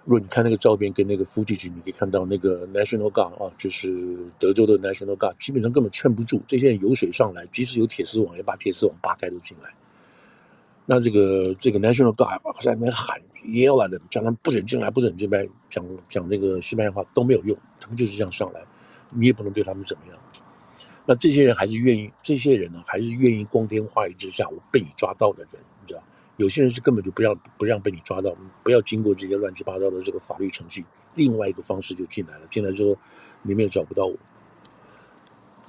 [0.05, 9.71] 如果你看那个照片跟那个 footage，你可以看到那个 National Guard 啊，就是德州的 National Guard，基本上根本劝不住这些人游水上来，即使有铁丝网，也把铁丝网扒开都进来。
[10.93, 18.61] 那这个这个 National Guard 在那边喊 yell 的，叫他们不准进来，不准进来，讲讲那个西班牙话都没有用，他们就是这样上来，
[19.11, 20.19] 你也不能对他们怎么样。
[21.07, 26.03] 那这些人还是愿意，这些人呢，还是愿意光天化日之下我被你抓到的人，你知道？
[26.39, 32.47] 有些人是根本就不要不让被你抓到，不要经过这些乱七八糟的这个法律程序，另外一个方式就进来了。
[32.51, 32.99] 进来之后，
[33.43, 34.17] 你们也找不到我。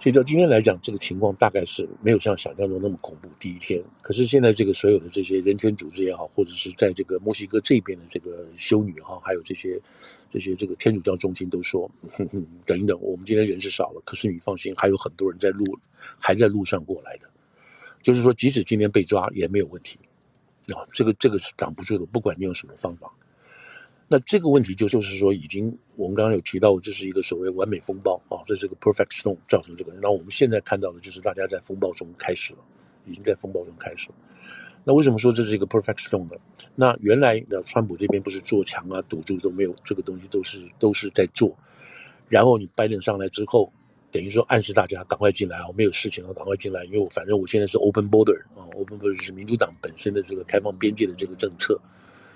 [0.01, 3.29] 所以到今天来讲，这个情况大概是没有像想象中那么恐怖。
[3.37, 9.79] 第一天，可是现在这个所有的这些人权组织也好，或者是在这个墨西哥这边的这个修女哈，还有这些
[10.31, 11.87] 这些这个天主教中心都说，
[12.17, 15.63] 哼哼，等一等，我们今天人是少了，可是你放心，还有很多人在路
[16.19, 17.29] 还在路上过来的，
[18.01, 19.99] 就是说，即使今天被抓也没有问题
[20.73, 23.13] 啊，这个这个是挡不住的，不管你用什么方法。
[24.13, 29.93] 那这个问题就就是说，已经我们刚刚有提到，这是一个所谓完美风暴啊，这是个 perfect storm 造成这个。
[30.01, 32.59] 那我们现在看到的就是大家在风暴中开始了，
[33.05, 34.15] 已经在风暴中开始了。
[34.83, 36.35] 那为什么说这是一个 perfect storm 呢？
[36.75, 41.57] 那原来的川普这边不是做墙啊、堵住都没有，这个东西都是都是在做。
[42.27, 43.71] 然后你拜登上来之后，
[44.11, 51.79] 等于说暗示大家赶快进来啊，没有事情了，赶快进来，因为我反正我现在是 open border 啊，open border 是民主党本身的这个开放边界的这个政策。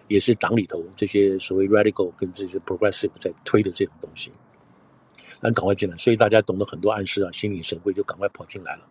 [0.08, 4.32] 也是党里头这些所谓 radical 跟这些 progressive 在推的这种东西，
[5.41, 8.82] 那赶快进来，所以大家懂得很多暗示啊，心领神会就赶快跑进来了。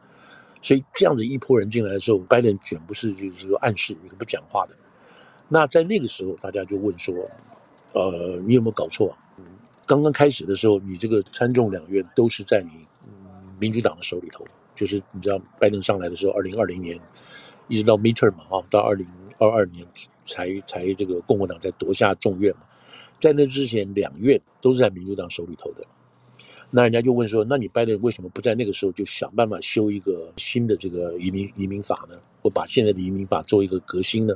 [0.62, 4.74] 所以这样子一波人进来的时候，拜登全不是就是说暗示，一个不讲话的。
[5.46, 7.14] 那在那个时候，大家就问说，
[7.92, 9.18] 呃，你有没有搞错啊？
[9.86, 12.86] 刚刚开始的时候，你这个参众两院都是在你
[13.60, 14.42] 民主党的手里头，
[14.74, 16.98] 就是你知道拜登上来的时候，二零二零年
[17.68, 19.06] 一直到 midterm 嘛，啊，到二零
[19.38, 19.86] 二二年。
[20.26, 22.62] 才才这个共和党才夺下众院嘛，
[23.20, 25.82] 在那之前两院都是在民主党手里头的，
[26.70, 32.16] 那人家就问说，那你拜登为什么不在那个时候就想办法修一个新的这个移民移民法呢？
[32.40, 34.34] 或把现在的移民法做一个革新呢？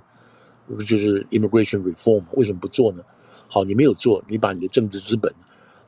[0.87, 3.03] 就是 immigration reform，为什么不做呢？
[3.49, 5.35] 好，你没有做，你把你的政治资本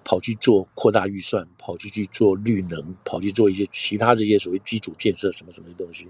[0.02, 6.08] 跑去做扩大预算，跑去去做绿能，跑去做一些其他这些所谓基础建设什么什么的东西。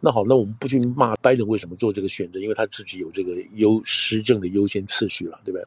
[0.00, 5.66] 那好，那我们不去骂拜登为什么做这个选择，因为他自己有这个优施政的优先次序了，对不对？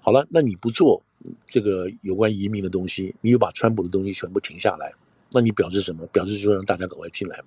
[0.00, 1.02] 好了，那你不做
[1.46, 4.92] 这个有关移民的东西，你又把川普的东西全部停下来，
[5.32, 6.06] 那你表示什么？
[6.08, 7.44] 表示说让大家赶快进来嘛。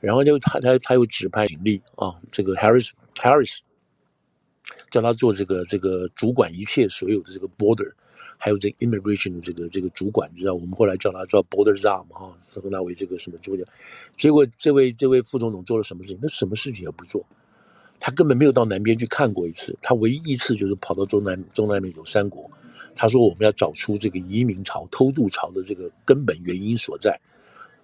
[0.00, 3.58] 然后就他他他又指派警力啊，这个 Harris Harris
[4.90, 7.92] 叫他做这个这个主管一切所有的这个 border，
[8.42, 13.62] 还有这 immigration 的这个这个主管，你知道我们后来叫他叫 border czar 嘛哈，称他为这个什么主管。
[14.16, 16.18] 结果这位这位副总统做了什么事情？
[16.22, 17.22] 他什么事情也不做，
[18.00, 19.76] 他根本没有到南边去看过一次。
[19.82, 22.50] 他唯一一次就是跑到中南中南美洲三国，
[22.94, 27.20] 他说我们要找出这个移民潮、偷渡潮的这个根本原因所在。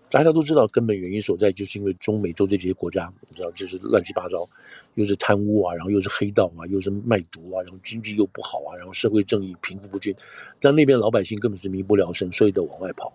[0.08, 4.48] 大家都知道根本原因所在，就是因为中美洲这些国家，你知道，就是乱七八糟，
[4.94, 10.14] 又是贪污啊，然后又是黑道啊，又是卖毒啊，然后经济又不好啊，然后社会正义贫富不均，
[10.60, 13.12] 让那边老百姓根本是民不聊生，所以都往外跑。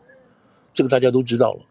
[0.73, 1.63] 这个大家都知道了。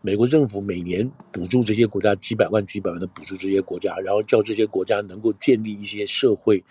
[0.00, 6.62] 美国政府每年补助这些国家几百万、几百万的补助这些国家，然后叫这些国家能够建立一些社会。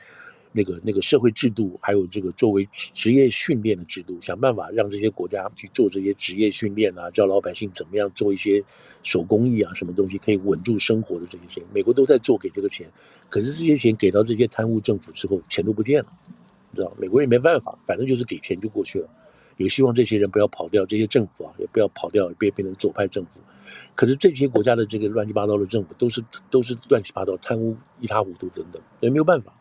[0.56, 8.64] 那个那个社会制度，还有这个作为职业训练的制度，想办法让这些国家去做这些职业训练啊，教老百姓怎么样做一些
[9.02, 12.88] 手工艺啊，什么东西可以稳住生活的这些钱，美国都在做给这个钱，
[13.30, 16.10] 可是这些钱给到这些贪污政府之后，钱都不见了，
[16.70, 19.10] 你知道，美国也没办法，反正就是给钱就过去了，
[19.58, 23.42] 也希望这些人不要跑掉，这些政府啊也不要跑掉，别变成左派政府，
[23.96, 29.52] 可是这些国家的这个乱七八糟的政府都是都是乱七八糟，贪污一塌糊涂等等，也没有办法。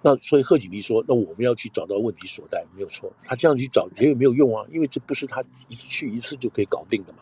[0.00, 3.12] 那所以贺锦丽说：“那我们要去找到问题所在，没有错。
[3.22, 4.64] 他这样去找也有没有用啊？
[4.72, 7.18] 因为这不是他一次去一次就可以搞定的嘛。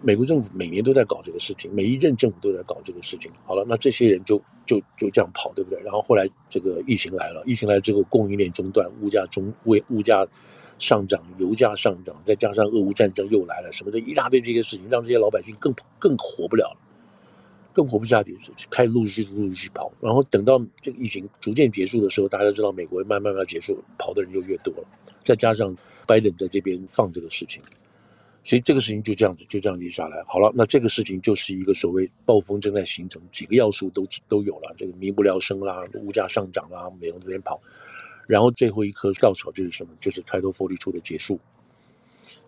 [0.00, 3.28] 美国政府每年都在搞这个事情，每一任政府都在搞这个事情。
[3.44, 5.80] 好了，那这些人就就就这样跑，对不对？
[5.82, 10.24] 然后后来这个疫情来了，疫情来之后供应链中断，物价中为物价
[10.78, 16.78] 上涨，油价上涨，再加上俄乌战争又来了，什么的一大堆这些事情，让这些老百姓更更活不了了。”
[17.78, 18.36] 更活不下去，
[18.68, 24.88] 开始陆续陆续跑，然后等到这个疫情逐渐结束的时候，大家知道美国慢慢慢结束，跑的人就越多了。
[25.22, 25.72] 再加上
[26.04, 27.62] 拜登在这边放这个事情，
[28.42, 30.20] 所以这个事情就这样子就这样子下来。
[30.26, 37.60] 好了，那这个事情就是一个所谓暴风正在形成，几个要素都都有了，这个民不聊生啦，物价上涨啦，美国这边跑，
[38.26, 39.90] 然后最后一颗稻草就是什么？
[40.00, 41.38] 就是 Title 42的结束，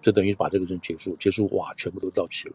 [0.00, 2.54] 这等于把这个事结束，结束哇，全部都到齐了。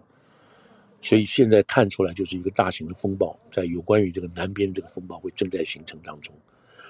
[1.05, 6.33] 所以现在看出来就是一个大型的风暴，在有关于这个南边这个风暴会正在形成当中。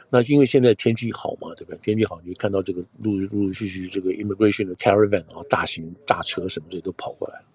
[0.10, 1.78] 那因为现在天气好嘛，对不对？
[1.80, 7.46] 天气好，你就看到这个陆陆陆续续这个 immigration 的 caravan 啊，大型大车什么这些都跑过来了。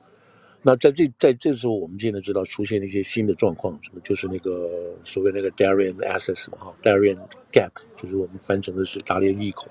[0.61, 4.69] 那在这在这时候，我们现在知道出现了一些新的状况，什么就是那个
[5.03, 7.17] 所谓那个 Darien Access 嘛，哈，Darien
[7.51, 9.71] Gap，就是我们翻成的是达连利口。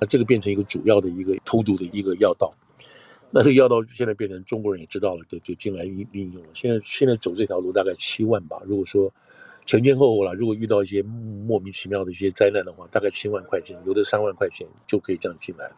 [0.00, 2.50] 那这个变成一个主要的一个偷渡的一个要道。
[3.30, 6.48] 那这个要到现在变成中国人也知道了，就就进来运运用了。
[6.54, 8.58] 现在现在走这条路大概七万吧。
[8.64, 9.12] 如果说
[9.66, 15.76] 前前后后了，如果遇到一些莫名其妙的一些灾难的话，大概七万块钱，有的三万块钱就可以这样进来了。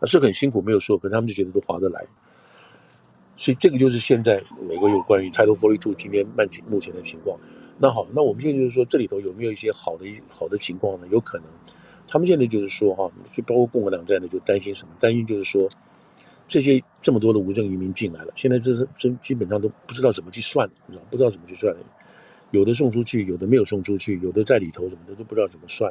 [0.00, 2.04] 那是很辛苦，没有说，可他们就觉得都划得来。
[3.36, 7.38] 所以这个就是现在美国有关于 Title Forty Two 今天目前目前的情况。
[7.78, 11.06] 那好，那我们现在就是说这里头有没有一些好的好的情况呢？
[11.12, 11.46] 有可能，
[12.08, 14.92] 他们现在就是说哈，就包括共和党在内，就担心什么？
[14.98, 15.68] 担心就是说。
[16.52, 21.74] 这些这么多的无证移民进来了，现在这是真基本上都不知道怎么去算，你知道不知道怎么去算，
[22.50, 25.90] 有的送出去，有的没有送出去，有的在里头什么的都不知道怎么算。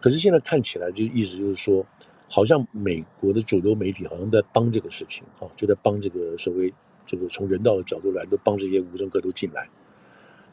[0.00, 1.84] 可是现在看起来就意思就是说，
[2.26, 6.72] 好像美国的主流媒体好像在帮这个事情啊，就在帮这个所谓
[7.04, 9.68] 这个从人道的角度来，都帮这些无证客都进来。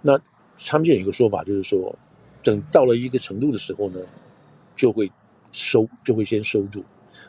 [0.01, 0.19] 那
[0.67, 1.97] 他们就有一个说法，就是说，
[2.43, 4.01] 等到了一个程度的时候呢，
[4.75, 5.09] 就会
[5.53, 6.83] 收，就会先收住，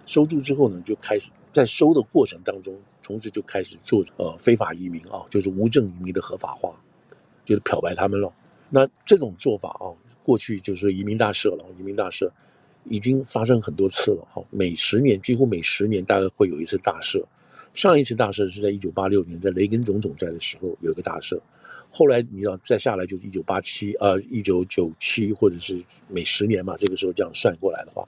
[0.07, 1.31] 收住之后呢，就开始。
[1.53, 6.73] 在收的过程当中，同时就开始做呃非法移民啊，就是无证移民的合法化，
[7.45, 8.33] 就是漂白他们了。
[8.71, 9.91] 那这种做法啊，
[10.23, 12.31] 过去就是移民大赦了，移民大赦
[12.85, 14.43] 已经发生很多次了哈。
[14.51, 17.21] 每十年几乎每十年大概会有一次大赦。
[17.75, 21.41] 上一次大赦是在一九八六年，在雷根总统在的时候有一个大赦。
[21.91, 28.07] 后来你知道再下来就是一九八七呃一九九七或者是每十年嘛，这个时候这样算过来的话，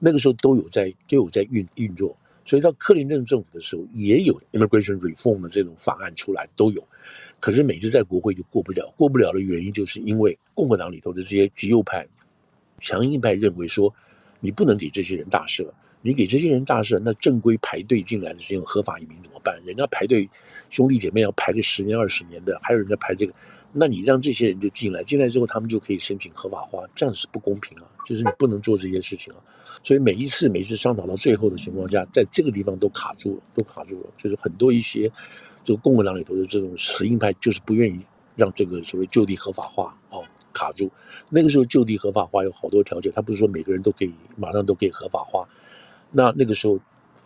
[0.00, 2.16] 那个时候都有在都有在运运作。
[2.50, 6.84] 所以到克林顿政府的时候，也有 immigration reform 的这种法案出来，都有。
[7.38, 12.04] 可是每次在国会就过不了，过不了的原因就是因为共和党里头的这些极右派、
[12.80, 13.94] 强硬派认为说，
[14.40, 15.64] 你不能给这些人大赦，
[16.02, 19.56] 你给这些人大赦，那正规排队进来的这些合法移民怎么办？
[19.64, 20.28] 人家排队
[20.70, 23.32] 兄弟姐妹要排个十年二十年的，还有人在排这个。
[23.72, 27.84] 那你让这些人就进来，进来之后他们就可以申请合法化，这样是不公平啊！
[28.04, 29.38] 就是你不能做这些事情啊！
[29.84, 34.10] 所以每一次每一次商讨到最后的情况下，在这个地方都卡住了，都卡住了。
[34.16, 35.10] 就是很多一些
[35.62, 38.00] 这个共和党里头的这种死硬派，就是不愿意
[38.34, 40.90] 让这个所谓就地合法化哦卡住。
[41.30, 45.48] 那个时候就地合法化有好多条件，他不是说每个人都可以马上都可以合法化。
[46.10, 46.78] 那那个时候。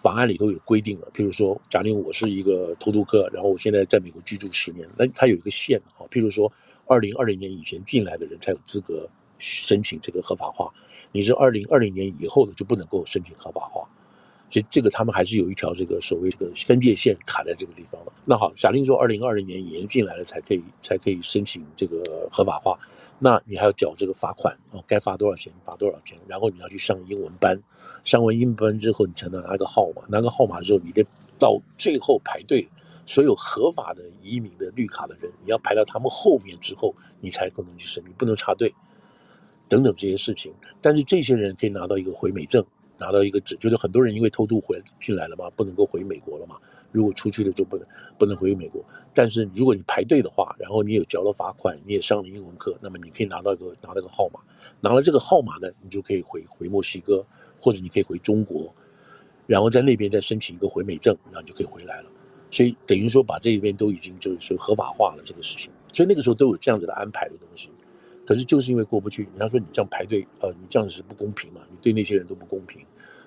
[0.03, 6.53] 法案里头有规定了，譬如说，假定我是一个偷渡客，然后我现在在美国居住十年，那它有一个限啊，譬如说，
[6.87, 10.71] 二零二零年以前进来的人才有资格申请这个合法化，
[11.13, 13.89] 你是二零二零年以后的就不能够申请合法化。
[14.55, 18.13] 这这个他们还是有一条这个所谓这个分界线卡在这个地方了。
[18.25, 22.79] 那好，假定说二零二零年延进来了才可以才可以申请这个合法化，
[23.19, 27.61] 那你还要缴这个罚款啊，该罚多少钱罚多少钱，然后你要去上英文班，
[28.05, 31.05] 上完英文班之后你才能拿个号码，拿个号码之后你得
[31.37, 32.69] 到最后排队，
[33.07, 38.73] 所有合法的移民的绿卡的人，你要排到他们后面之后，你才可能去申，你不能插队，
[39.69, 40.55] 等等这些事情。
[40.81, 42.65] 但是这些人可以拿到一个回美证。
[42.99, 46.57] 拿到一个纸，就是很多人因为偷渡回进来了嘛，不能够回美国了嘛。
[46.93, 48.85] 如果出去了就不能不能回美国。
[49.13, 54.41] 但是如果你排队的话，然后你有交了罚款，你也上了英文课，那么你可以拿到一个拿到个号码，
[54.81, 57.25] 拿了这个号码呢，你就可以回回墨西哥，
[57.61, 58.73] 或者你可以回中国，
[59.47, 62.11] 然后在那边再申请一个回美证，然后你就可以回来了。
[62.51, 65.73] 所以等于说把这一边都已经就是合法化了这个事情。
[65.93, 67.69] 所以那个时候都有这样子的安排的东西。
[68.27, 72.81] 可是就是因为过不去，人家说你这样排队，呃，你这样子是不公平嘛，你对那些人都不公平，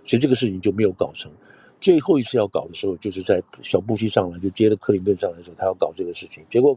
[0.03, 1.31] 所以这个事情就没有搞成。
[1.79, 6.75] 最后一次要搞的时候，就是在小布希上来就接了克林顿上来的时候，他要搞这个事情，结果，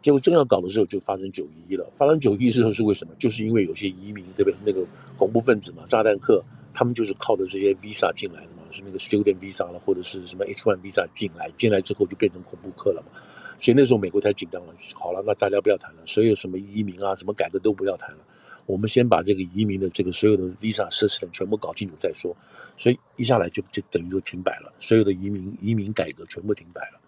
[0.00, 1.86] 结果正要搞的时候就发生九一一了。
[1.94, 3.12] 发生九一一之后是为什么？
[3.18, 4.56] 就是因为有些移民对不对？
[4.64, 4.86] 那个
[5.18, 6.42] 恐怖分子嘛，炸弹客，
[6.72, 13.20] 他们就是靠着这些 visa 进来的嘛，是那个 student visa 了，或者是什么 H1 visa 进来，进来之后就变成恐怖客了嘛。
[13.60, 18.18] 所以那时候美国太紧张了，好了，那大家不要谈了，所有什么移民啊、什么改革都不要谈了，
[18.64, 22.34] 我们先把这个移民的这个所有的 visa 设施全部搞清楚再说。
[22.78, 26.98] 所以一下来就就等于就停摆了，所有的移民移民改革全部停摆了。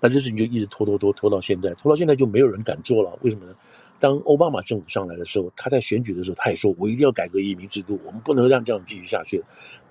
[0.00, 3.54] 那这事情就一直拖拖拖拖到现在，拖到现在就没有人敢做了，为什么呢？
[4.00, 9.40] 当奥巴马政府上来的时候，他在选举的时候，他也说：“我一定要改革移民制度，我们不能让这样继续下去。”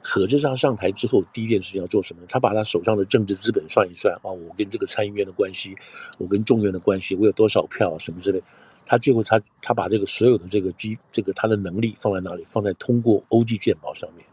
[0.01, 2.23] 可是他上台之后，第一件事情要做什么？
[2.27, 5.75] 他把他手上的政治资本算一算啊，我跟这个参议院的关系，
[6.17, 8.41] 我跟众院的关系，我有多少票什么之类。
[8.85, 12.43] 他最后他他把这个所有的这个机这个他的能力放在哪里？
[12.47, 14.25] 放在通过欧际健保上面。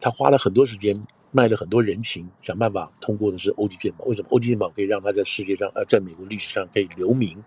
[0.00, 4.06] 他花了很多时间，卖了很多人情，想办法通过的是欧际健保。
[4.06, 7.44] 为什么欧际健保可以让他在世界上呃，在美国历史上可以留名？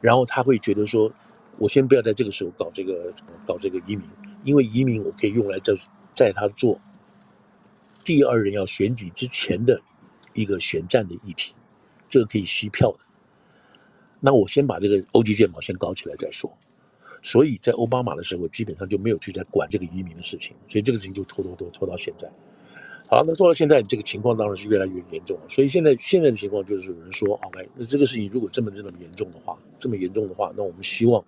[0.00, 1.12] 然后他会觉得说，
[1.58, 3.12] 我先不要在这个时候搞这个
[3.46, 4.02] 搞这个移民，
[4.44, 5.74] 因为移民我可以用来在
[6.14, 6.80] 在他做
[8.04, 9.80] 第二任要选举之前的
[10.34, 11.54] 一个选战的议题，
[12.08, 12.98] 这个可以吸票的。
[14.20, 16.52] 那我先把这个欧际健保先搞起来再说。
[17.22, 22.30] 所以在奥巴马的时候，基本上就没有去再管这个移民的事情，所以这个事情就拖拖拖拖到现在。
[23.08, 25.48] 好，那做到现在，这个情况当然是越来越严重了。
[25.48, 31.24] 所以现在现在的情况就是有人说，OK，那这个事情如果这么这么严重的话，这么严重的话，那我们希望，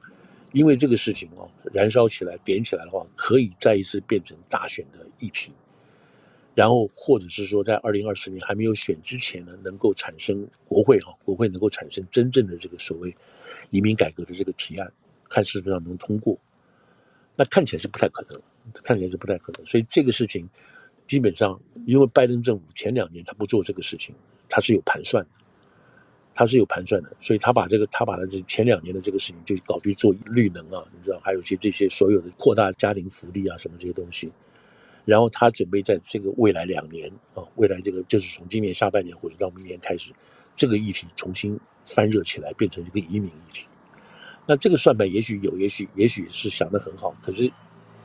[0.53, 5.53] 因为这个事情啊，燃烧起来、点起来的话，可以再一次变成大选的议题，
[6.53, 13.17] 然后或者是说，在二零二四年还没有选之前呢，能够产生国会哈，国会能够产生真正的这个所谓
[13.71, 14.93] 移民改革的这个提案，
[15.29, 16.37] 看是不是能通过。
[17.37, 18.43] 那看起来是不太可能，
[18.83, 19.65] 看起来是不太可能。
[19.65, 20.51] 所以这个事情。
[21.09, 24.15] 基本上，因为拜登政府前两年他不做这个事情，
[24.47, 25.31] 他是有盘算的，
[26.35, 34.31] 他是有盘算的，所以他把这个他把这前两年的这个事情就搞去做绿能啊，你知道，还有一些这些所有的扩大家庭福利啊什么这些东西，
[35.07, 40.13] 然后他准备在这个未来两年啊，未来这个就是从今年下半年或者到明年开始，
[40.55, 43.67] 这个议题重新翻热起来，变成一个移民议题。
[44.47, 47.51] 那这个算盘也许有，也许也许是想得很好，可是。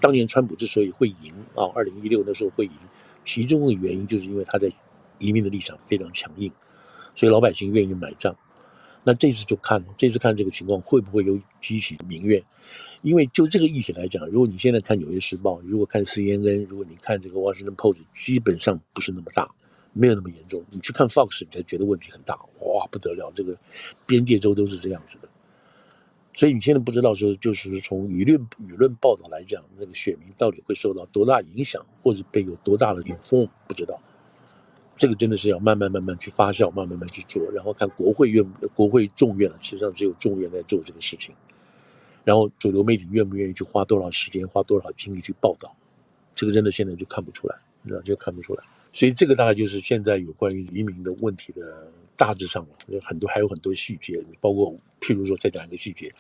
[0.02, 2.74] 当年川普之所以会赢啊，二零一六那时候会赢，
[3.24, 4.70] 其中的原因就是因为他在
[5.20, 6.52] 移民的立场非常强硬，
[7.16, 8.36] 所以老百姓愿意买账。
[9.06, 12.42] 那这次就看，这次看这个情况会不会有激起民怨？
[13.02, 19.54] 因为就这个议题来讲，如果你现在看《纽约时报》，如果看 CNN，如果你看这个《Washington Post》，基本上不是那么大，
[19.92, 20.64] 没有那么严重。
[20.72, 23.58] 你去看 Fox，你才觉得问题很大，哇，不得了，这个
[24.06, 25.28] 边界州都是这样子的。
[26.36, 34.02] 所以你现在不知道说，就是从舆论舆论报道来讲，那个选民到底会受到多大影响，或者被有多大的顶风不知道。
[34.96, 38.44] 这个真的是要慢慢慢慢去发酵，慢慢慢去做，然后看国会愿
[38.76, 41.36] 国会众院，实际上只有众院在做这个事情。
[42.24, 45.76] 然后主流媒体愿不愿意去花多少时间，花多少精力去报道，
[46.34, 48.64] 这个真的现在就看不出来，你知道就看不出来。
[48.92, 51.92] 所以这个大概就是现在有关于移民的问题的。
[52.16, 56.14] 大致上有很多，还有很多细节，包括譬如说，再讲一个细节，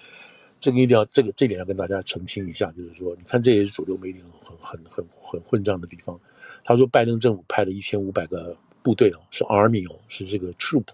[0.59, 6.19] 这个一定要这个这点要跟大家澄清一下，就是说，你看这也是主流媒体很很很很混账的地方。
[6.63, 10.85] 他说，拜登政府派了一千五百个部队哦，是 army 哦，是这个 troop，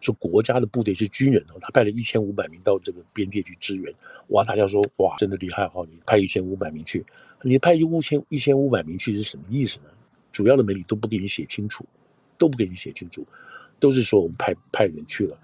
[0.00, 3.92] 是国家的部队，是军人哦，他派了一千五百名到这个边界去支援。
[4.28, 7.04] 哇，大家说哇，真的厉害哈，你派一千五百名去，
[7.42, 9.90] 你派一千一千五百名去是什么意思呢？
[10.30, 11.84] 主要的媒体都不给你写清楚，
[12.36, 13.26] 都不给你写清楚。
[13.80, 15.38] 都是说我们派派人去了，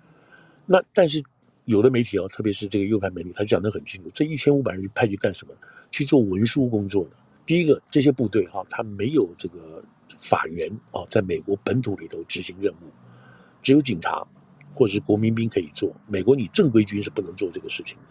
[0.67, 1.23] 那但是
[1.65, 5.55] 有的媒体啊，特别是这个右派媒体，他讲得很清楚，这一千五百人派去干什么？
[5.91, 7.11] 去做文书工作的。
[7.47, 9.83] 第一个，这些部队哈，他没有这个
[10.15, 12.91] 法源啊，在美国本土里头执行任务，
[13.63, 14.27] 只有警察
[14.73, 15.95] 或者是国民兵可以做。
[16.09, 18.11] 美国你正规军是不能做这个事情的。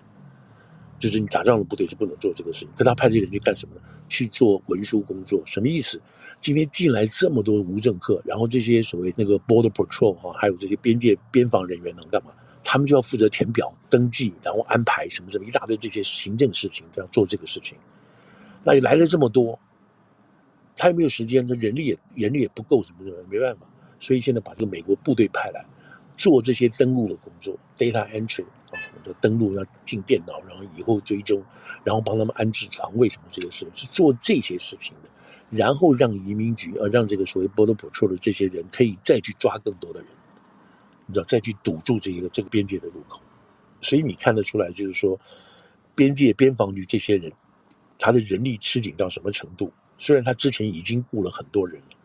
[1.04, 3.82] 就是你打仗的部队是不能做这个事情，可他派这些人去干什么呢？
[4.08, 6.02] 去做文书工作，什么意思？
[6.40, 12.32] 今天进来这么多无政客，然后这些所谓那个 border patrol 哈，还有这些边界边防人员能干嘛？
[12.64, 17.78] 他们就要负责填表、登记，然后安排什么什么一大堆这些行政事情，要做这个事情。
[18.64, 19.60] 那你来了这么多，
[20.78, 23.68] 他也没有时间，这人力也人力也不够，什么什么没办法，
[24.00, 25.66] 所以现在把这个美国部队派来。
[26.16, 31.44] 做这些登录的工作，data entry 啊，我的登录要进电脑，然后以后追踪，
[31.84, 35.10] 然后帮他们安置床位什么这些事，是做这些事情的，
[35.50, 40.10] 然后让移民局呃让这个所谓 border patrol 的这些人可以再去抓更多的人，
[41.06, 43.22] 你知道再去堵住这个这个边界的路口，
[43.82, 45.20] 所以你看得出来，就是说
[45.96, 47.32] 边界边防局这些人，
[48.00, 49.72] 他的人力吃紧到什么程度？
[49.98, 51.98] 虽然他之前已经雇了很多人了。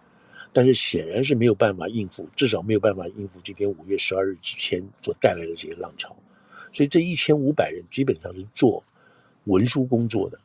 [0.50, 6.16] 但是显然是没有办法应付，至少没有办法应付今天五月十二日之前所带来的这些浪潮，
[6.72, 8.82] 所以这一千五百人基本上是做
[9.44, 10.38] 文书工作的，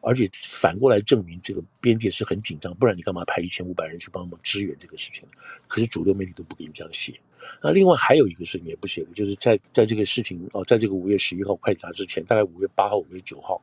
[0.00, 5.24] 而且反过来证明这个边界是很紧张，不然你干嘛派一千五百人去帮忙支援这个事情？
[5.68, 7.18] 可是主流媒体都不给你这样写。
[7.62, 13.60] 那另外还有一个事情也不写的，就是在在这个事情哦，在这个五月十一号快打之前，大概五月八号、五月九号，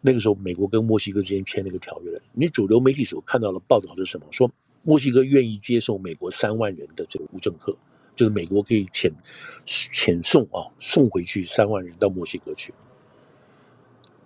[0.00, 2.20] 那个时候美国跟墨西哥之间签那个条约了。
[2.32, 4.26] 你主流媒体所看到的报道是什么？
[4.30, 4.50] 说。
[4.84, 7.76] 墨西哥愿意接受美国三万人的这个无政客，
[8.18, 9.12] 就是美国可以遣
[9.64, 12.74] 遣送啊，送回去三万人到墨西哥去。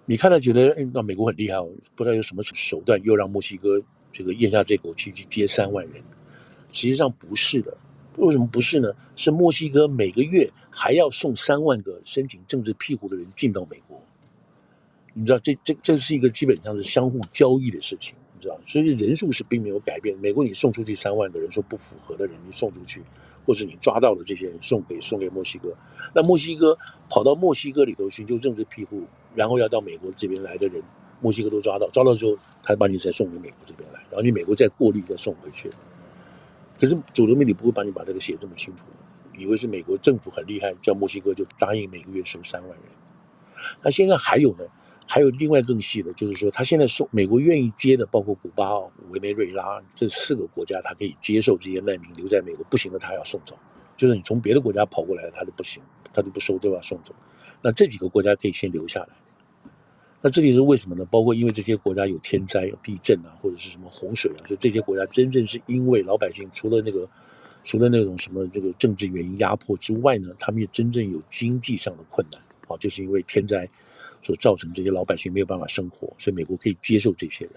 [0.07, 3.79] 你看了觉得，哎，那美国很厉害哦，不知道有什么手段又让墨西哥
[4.11, 6.03] 这个咽下这口气去接三万人。
[6.71, 7.77] 实际上不是的，
[8.17, 8.91] 为什么不是呢？
[9.15, 14.03] 是墨西哥每个月还要送三万个申请政治庇护的人进到美国。
[15.13, 18.17] 你知道，这这这是一个基本上是相互交易的事情。
[18.43, 20.19] 知道，所以人数是并没有改变。
[20.19, 23.01] 美国你送出去三万个人说不符合的人，你送出去，
[23.47, 25.73] 或是你抓到了这些人送给送给墨西哥，
[26.13, 26.77] 那墨西哥
[27.09, 29.05] 跑到墨西哥里头寻求政治庇护，
[29.37, 30.83] 然后要到美国这边来的人，
[31.21, 35.71] 墨西哥都抓到，抓到之后，他把你再送回美国这边来，然后你美国再过滤再送回去。
[36.81, 38.87] 可是主流媒体不会把你把这个写这么清楚，
[39.39, 42.87] 以为是美国政府很厉害，叫墨西哥就答应每个月收三万人。
[43.83, 44.65] 那现在还有呢？
[45.13, 48.79] 还有另外更细的，就是说，他现在送美国愿意接的，包括古巴、
[49.11, 53.55] 委内瑞拉这四个国家，他可以接受这些难民留在美国，不行的他要送走。
[53.95, 55.83] 就是你从别的国家跑过来，他都不行，
[56.15, 57.15] 他都不收，都要送走。
[57.61, 59.09] 那这几个国家可以先留下来。
[60.23, 61.05] 那这里是为什么呢？
[61.11, 67.07] 包括因为这些国家有天灾、有地震啊，或者是什么洪水啊，所以这些国家真正是因为老百姓除了那个，
[67.65, 72.41] 除了那种什么这个政治原因压迫之外呢，他们也真正有经济上的困难。
[72.67, 73.69] 好，就是因为天灾。
[74.23, 77.55] 所造成这些老百姓没有办法生活，所以美国可以接受这些人。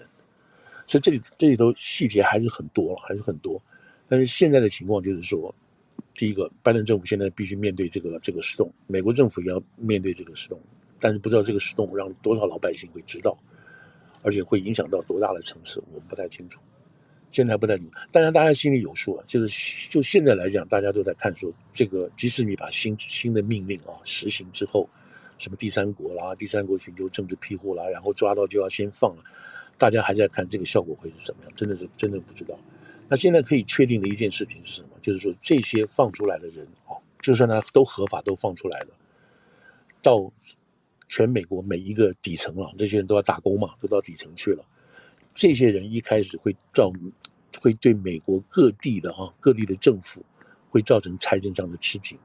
[0.88, 3.60] 所以这里这里头细节还是很多，还是很多。
[4.08, 5.52] 但是现在的情况就是说，
[6.14, 10.60] 第一个，拜登政府现在必须面对这个这个失洞，美国政府也要面对这个失洞，
[11.00, 13.36] 但是不知道这个失洞让多少老百姓会知道，
[14.22, 16.60] 而且会影响到多大的城市，我们不太清楚。
[17.32, 19.24] 现在还不太清楚，当然大家心里有数啊。
[19.26, 24.88] 就是就现在来讲，大家都在看说，这个即使你把新新的命令啊实行之后。
[25.38, 29.22] 什么第三国啦，第三国寻求政治庇护啦，然后抓到就要先放了，
[29.78, 31.52] 大家还在看这个效果会是什么样？
[31.54, 32.58] 真的是真的不知道。
[33.08, 34.88] 那现在可以确定的一件事情是什么？
[35.00, 38.88] 就是说这些放出来的人哦，就算他都合法都放出来了，
[40.02, 40.32] 到
[41.08, 44.64] 全美国每一个底层了，这些人都要打工嘛，都到底层去了。
[45.32, 46.90] 这些人一开始会造，
[47.60, 50.24] 会对美国各地的啊各地的政府
[50.70, 52.18] 会造成财政上的吃紧。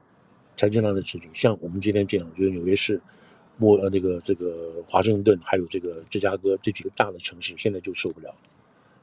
[0.56, 3.00] 财经上的事情，像我们今天讲，就是纽约市、
[3.56, 8.36] 莫呃这个这个华盛顿，还有这个芝加哥这几个大的城市，现在就受不了了。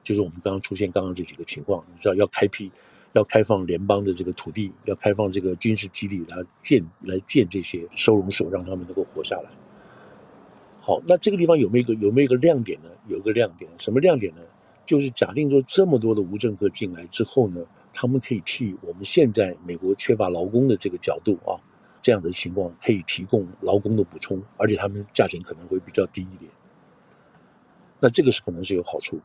[0.03, 2.71] 就是我们刚刚出现刚刚这几个情况，你知道要开辟、
[3.13, 9.49] 要开放联邦的这个土地，要开放这个军事基地来建来建这些收容所，让他们能够活下来。
[10.79, 12.89] 好，那这个地方有没有一个有没有一个亮点呢？
[13.07, 14.41] 有一个亮点，什么亮点呢？
[14.85, 17.61] 就是假定说这么多的无政客进来之后呢，
[17.93, 21.59] 他们可以替我们现在美国缺乏劳工的这个角度啊，
[22.01, 26.49] 这样的情况可以提供劳工的补充，而且他们价钱可能会比较低一点。
[27.99, 29.19] 那这个是可能是有好处。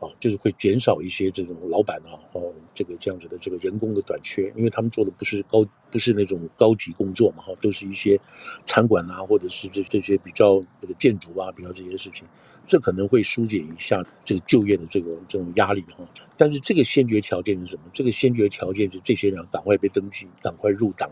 [0.00, 8.18] 啊，就是会减少一些这种老板啊，哦，这个这样子的这个人工的短缺，因为他们做的不是高，不是那种高级工作嘛，哈，都是一些
[8.64, 12.26] 餐馆啊，或者是这这些比较这个建筑啊，比较这些事情，
[12.64, 16.08] 这可能会疏解一下这个就业的这个这种压力哈。
[16.34, 17.82] 但是这个先决条件是什么？
[17.92, 21.10] 这个先决条件是这些人赶快被登记，赶快入党，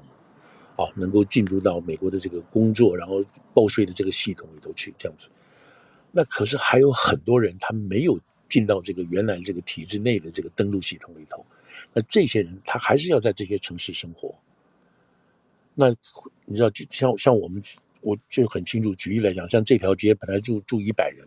[0.77, 3.23] 啊，能够进入到美国的这个工作，然后
[3.53, 5.29] 报税的这个系统里头去，这样子。
[6.11, 8.19] 那可是还有很多人他没有
[8.49, 11.45] 进到这个原来这个体制内的这个登录系统里头，
[11.93, 14.35] 那这些人他还是要在这些城市生活。
[15.75, 15.95] 那
[16.45, 17.63] 你知道，就像像我们，
[18.01, 18.95] 我就很清楚。
[18.97, 21.25] 举例来讲，像这条街本来住住一百人，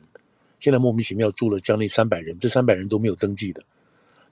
[0.60, 3.64] 现在莫名其妙住了将近三百人，这三百人都没有登记的。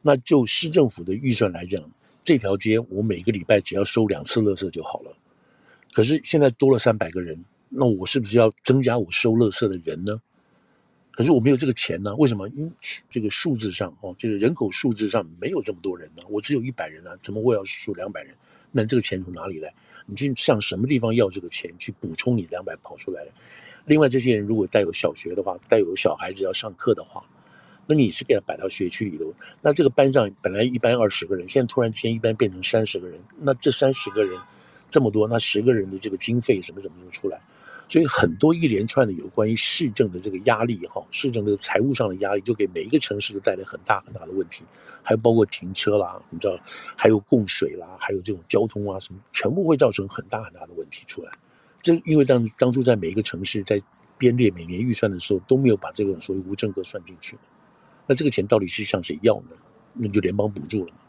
[0.01, 1.81] 那就市政府的预算来讲，
[2.23, 5.15] 这条街我每个礼拜只要收两次垃圾就好了。
[5.93, 10.21] 可是现在多了三百个人，那我是不是要增加我收垃圾的人呢？
[11.19, 12.15] 可是我没有这个钱呢？
[12.15, 12.47] 为什么？
[12.47, 12.71] 因为
[13.09, 16.23] 这个数字上哦，就是人口数字上没有这么多人呢。
[16.29, 18.33] 我只有一百人啊，怎么会要数两百人？
[18.71, 19.73] 那这个钱从哪里来？
[20.05, 23.31] 你去向什么地方要这个钱去补充你两百跑出来的？
[23.83, 27.21] 另外，这些人如果带有小学的话，带有小孩子要上课的话，
[27.85, 29.25] 那你是给他摆到学区里头。
[29.61, 34.39] 那这个班上本来一班二十个人，现在突然之间一班变成三十个人，那这三十个人
[34.89, 37.37] 这么多，那十个人的这个经费什么怎么能出来？
[37.89, 44.63] 所以很多一连串的有关于市政的这个压力，哈，市政的财务上的压力，就给每一个城市都带来很大很大的问题，
[45.01, 46.55] 还有包括停车啦，你知道，
[46.95, 51.31] 还有供水啦，还有这种交通啊什么，全部会造成很大很大的问题出来。
[51.81, 53.81] 这因为当当初在每一个城市在
[54.19, 57.35] 编列每年预算的时候，都没有把这个所谓无政客算进去，
[58.05, 59.57] 那这个钱到底是向谁要呢？
[59.93, 60.99] 那就联邦补助了嘛。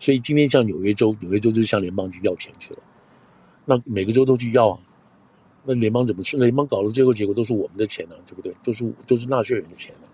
[0.00, 2.80] 所以今天像纽约州，纽约州就向联邦去要钱去了，
[3.64, 4.80] 那每个州都去要啊。
[5.66, 6.36] 那联邦怎么去？
[6.36, 8.54] 联邦搞的最后结果都是我们的钱呢、啊，对不对？
[8.62, 10.12] 都是都是纳税人的钱呢、啊。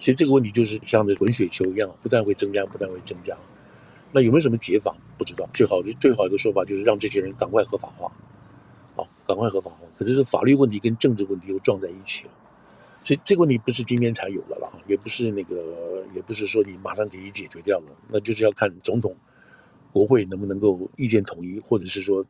[0.00, 3.36] 所以这个问题就是像这滚雪球一样，不但会增加，不但会增加。
[4.10, 4.96] 那有没有什么解法？
[5.16, 5.48] 不知道。
[5.54, 8.10] 最好最好一个说法就是让这些人赶快合法化，
[8.96, 9.78] 好，赶快合法化。
[9.96, 12.30] 可是是法律问题跟政治问题又撞在一起了。
[13.04, 17.86] 所以这个问题不是今天才有的了，也不是那个，也不是说你马上可以解决掉了。
[18.08, 19.14] 那就是要看总统、
[19.92, 22.24] 国会能不能够意见统一，或者是说。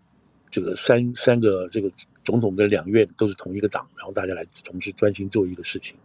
[0.50, 1.92] 这个三三个这个
[2.28, 5.96] 总统跟两院都是同一个党，然后大家来同时专心做一个事情，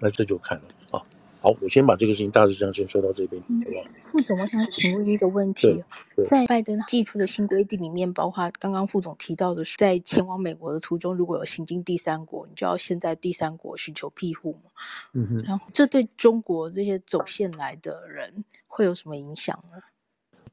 [0.00, 0.98] 那这就看了啊。
[1.40, 3.90] 好，我先把这个事情大致上先说到这边，好吧？
[4.02, 5.84] 副总，我想请问一个问题，
[6.26, 14.70] 在拜登寄出的新规定里面，包括刚刚副总提到的，在前往美国的途中，如果有行经第三国，你就要先在第三国寻求庇护嘛。
[15.12, 15.42] 嗯哼。
[15.44, 19.78] 然后，这对中国这些走线来的人会有什么影响呢？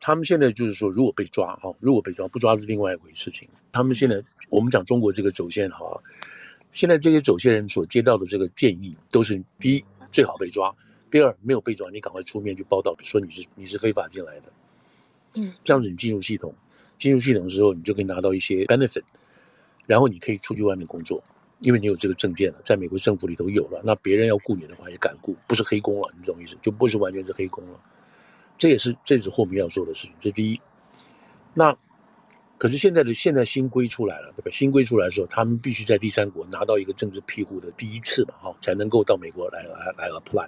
[0.02, 3.48] 他们现在就是说，如果被抓哈，如果被抓，不抓是另外一回事情。
[3.72, 6.02] 他们现在，我们讲中国这个走线哈，
[6.72, 10.76] 现在这些走线人所接到的这个建议都是：第一，最好被抓；
[11.12, 14.52] 第二，没有被抓，你赶快出面去报道，说你是你是非法进来的。
[15.36, 16.56] 嗯，这样子你进入系统，
[16.98, 19.04] 进入系统的时候，你就可以拿到一些 benefit，
[19.86, 21.24] 然后你可以出去外面工作，
[21.60, 26.58] 因为你有这个证件了，在美国政府里头有了，那别人要雇你的话也敢雇，不是黑工了，你懂意思？
[26.60, 27.80] 就不是完全是黑工了。
[28.62, 30.62] 这也是这也是后面要做的事情，这是第一。
[31.56, 31.76] 那
[32.60, 34.52] 可是现在的现在新规出来了，对吧？
[34.52, 40.48] 新规出来的时候，他们必须在第三国拿到一个政治庇护的第一次嘛，哈，才能够到美国来来来 apply。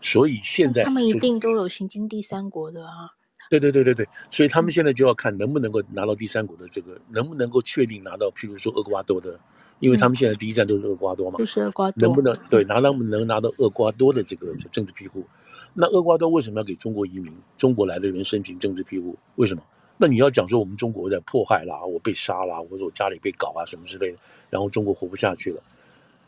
[0.00, 3.10] 所以现在他们一定都有行经第三国的啊。
[3.50, 9.40] 对对对对对，所以他们现在就要看能不能够拿到第三国的这个，能不能够确定拿到，譬如说厄瓜多的，
[9.80, 15.26] 因为他们现在第一站都是厄瓜多嘛，就是厄瓜多，能不能对拿到能拿到厄瓜多的这个政治庇护？
[15.72, 19.16] 那厄瓜多为什么要给中国移民、中国来的人申请政治庇护？
[19.36, 19.62] 为什么？
[19.96, 24.18] 那你要讲说我们中国在迫害啦，我被杀啦，或者我家里被搞啊什么之类的，
[24.48, 25.62] 然后中国活不下去了。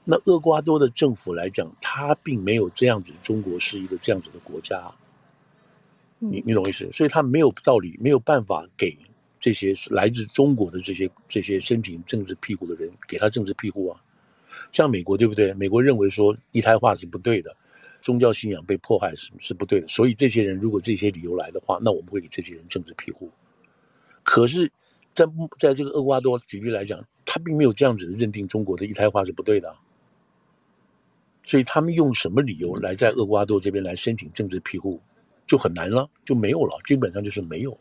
[0.05, 4.93] 那厄瓜多的政府来讲，他并没有这样子，中国是一个这样子的国家。
[6.19, 6.89] 你你懂意思？
[6.93, 8.97] 所以他没有道理，没有办法给
[9.41, 14.01] 这些来自中国的这些这些申请政治庇护的人给他政治庇护啊。
[14.71, 15.55] 像美国对不对？
[15.55, 17.57] 美国认为说一胎化是不对的。
[18.03, 23.31] 宗教信仰被迫害是是不对的，所以这些人如果这些理由来的话，那我们会给这些人政治庇护。
[24.23, 24.71] 可是
[25.15, 29.75] 在，在在这个厄瓜多举例来讲，他并没有这样子认定中国的一胎化是不对的，
[31.45, 35.01] 所以他们用什么理由来在厄瓜多这边来申请政治庇护，
[35.47, 37.79] 就很难了，就没有了，基本上就是没有了。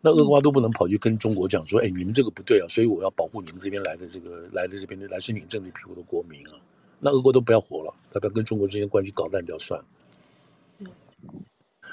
[0.00, 6.52] 那厄瓜多不能跑去跟中国讲说，哎，你们这个不对啊，所以我要保护你们这边来的这个来的这边的来申请政治庇护的国民啊。
[7.00, 9.86] 那俄国都不要活了，他不要跟中国之间关系搞烂掉算了。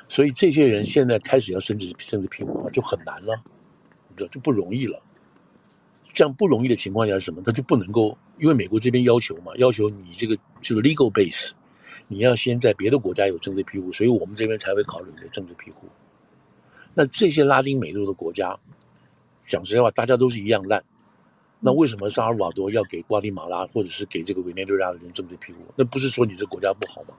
[0.07, 3.41] 所以这些人现在开始要申请政治庇护就很难了，
[4.09, 5.01] 你知道就不容易了。
[6.13, 7.41] 这样不容易的情况下是什么？
[7.43, 11.51] 他就不能够，因为美国这边要求嘛，要求你这个就是 legal base，
[12.07, 15.87] 你要先在别的国家有政治庇护，所以我们这边才会考虑你的政治庇护。
[16.93, 18.57] 那这些拉丁美洲的国家，
[19.41, 20.83] 讲实话，大家都是一样烂。
[21.59, 25.59] 那为什么萨尔瓦多要给瓜地马拉或者是给这个委内瑞拉的人政治庇护？
[25.75, 27.15] 那不是说你这国家不好吗？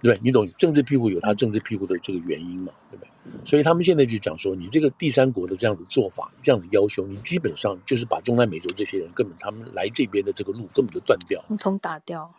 [0.00, 3.10] 对，你懂，政治庇护有他政治庇护的这个原因嘛，对不对？
[3.42, 12.30] 所以他们现在就讲说，你这个第三国的这样的做法，这样的要求，你基本上就是把中南美洲这些人根本他们来这边的这个路根本就断掉，一通打掉。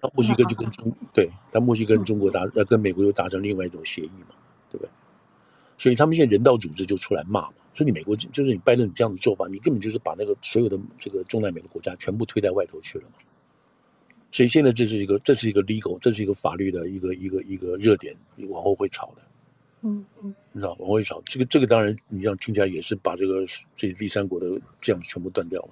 [0.00, 4.34] 那墨西哥就跟中，对，他墨西哥跟中国达呃跟美国又达成另外一种协议嘛，
[4.70, 4.90] 对不对？
[5.76, 13.14] 所以他们现在人道组织就出来骂嘛，说你美国就是你拜登你这样的做法，你根本就是把那个所有的这个中南美的国家全部推在外头去了嘛。
[14.32, 18.16] 所以现在这是一个这是一个 legal，这是一个法律的一个一个一个热点，
[18.48, 19.22] 往后会炒的。
[19.82, 25.70] 嗯嗯，你知道往后会炒，这个这个当然你这样听起来也是把这个这第三国的这样全部断掉了，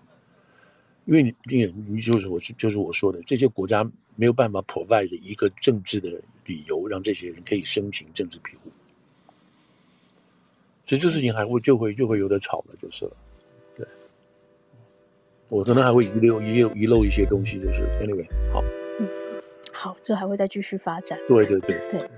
[1.07, 3.83] 因为你因为你就是我是就是我说的这些国家
[4.15, 8.71] 没有办法 provide 一个政治的理由让这些人可以申请政治庇护，
[10.87, 13.11] 所以这事情还会就会就会有点吵了，就是了。
[13.77, 13.87] 对，
[15.49, 18.63] 我可能还会遗留遗漏遗漏一些东西，就是 anyway 好，
[19.01, 19.09] 嗯，
[19.73, 21.19] 好，这还会再继续发展。
[21.27, 22.09] 对对对对。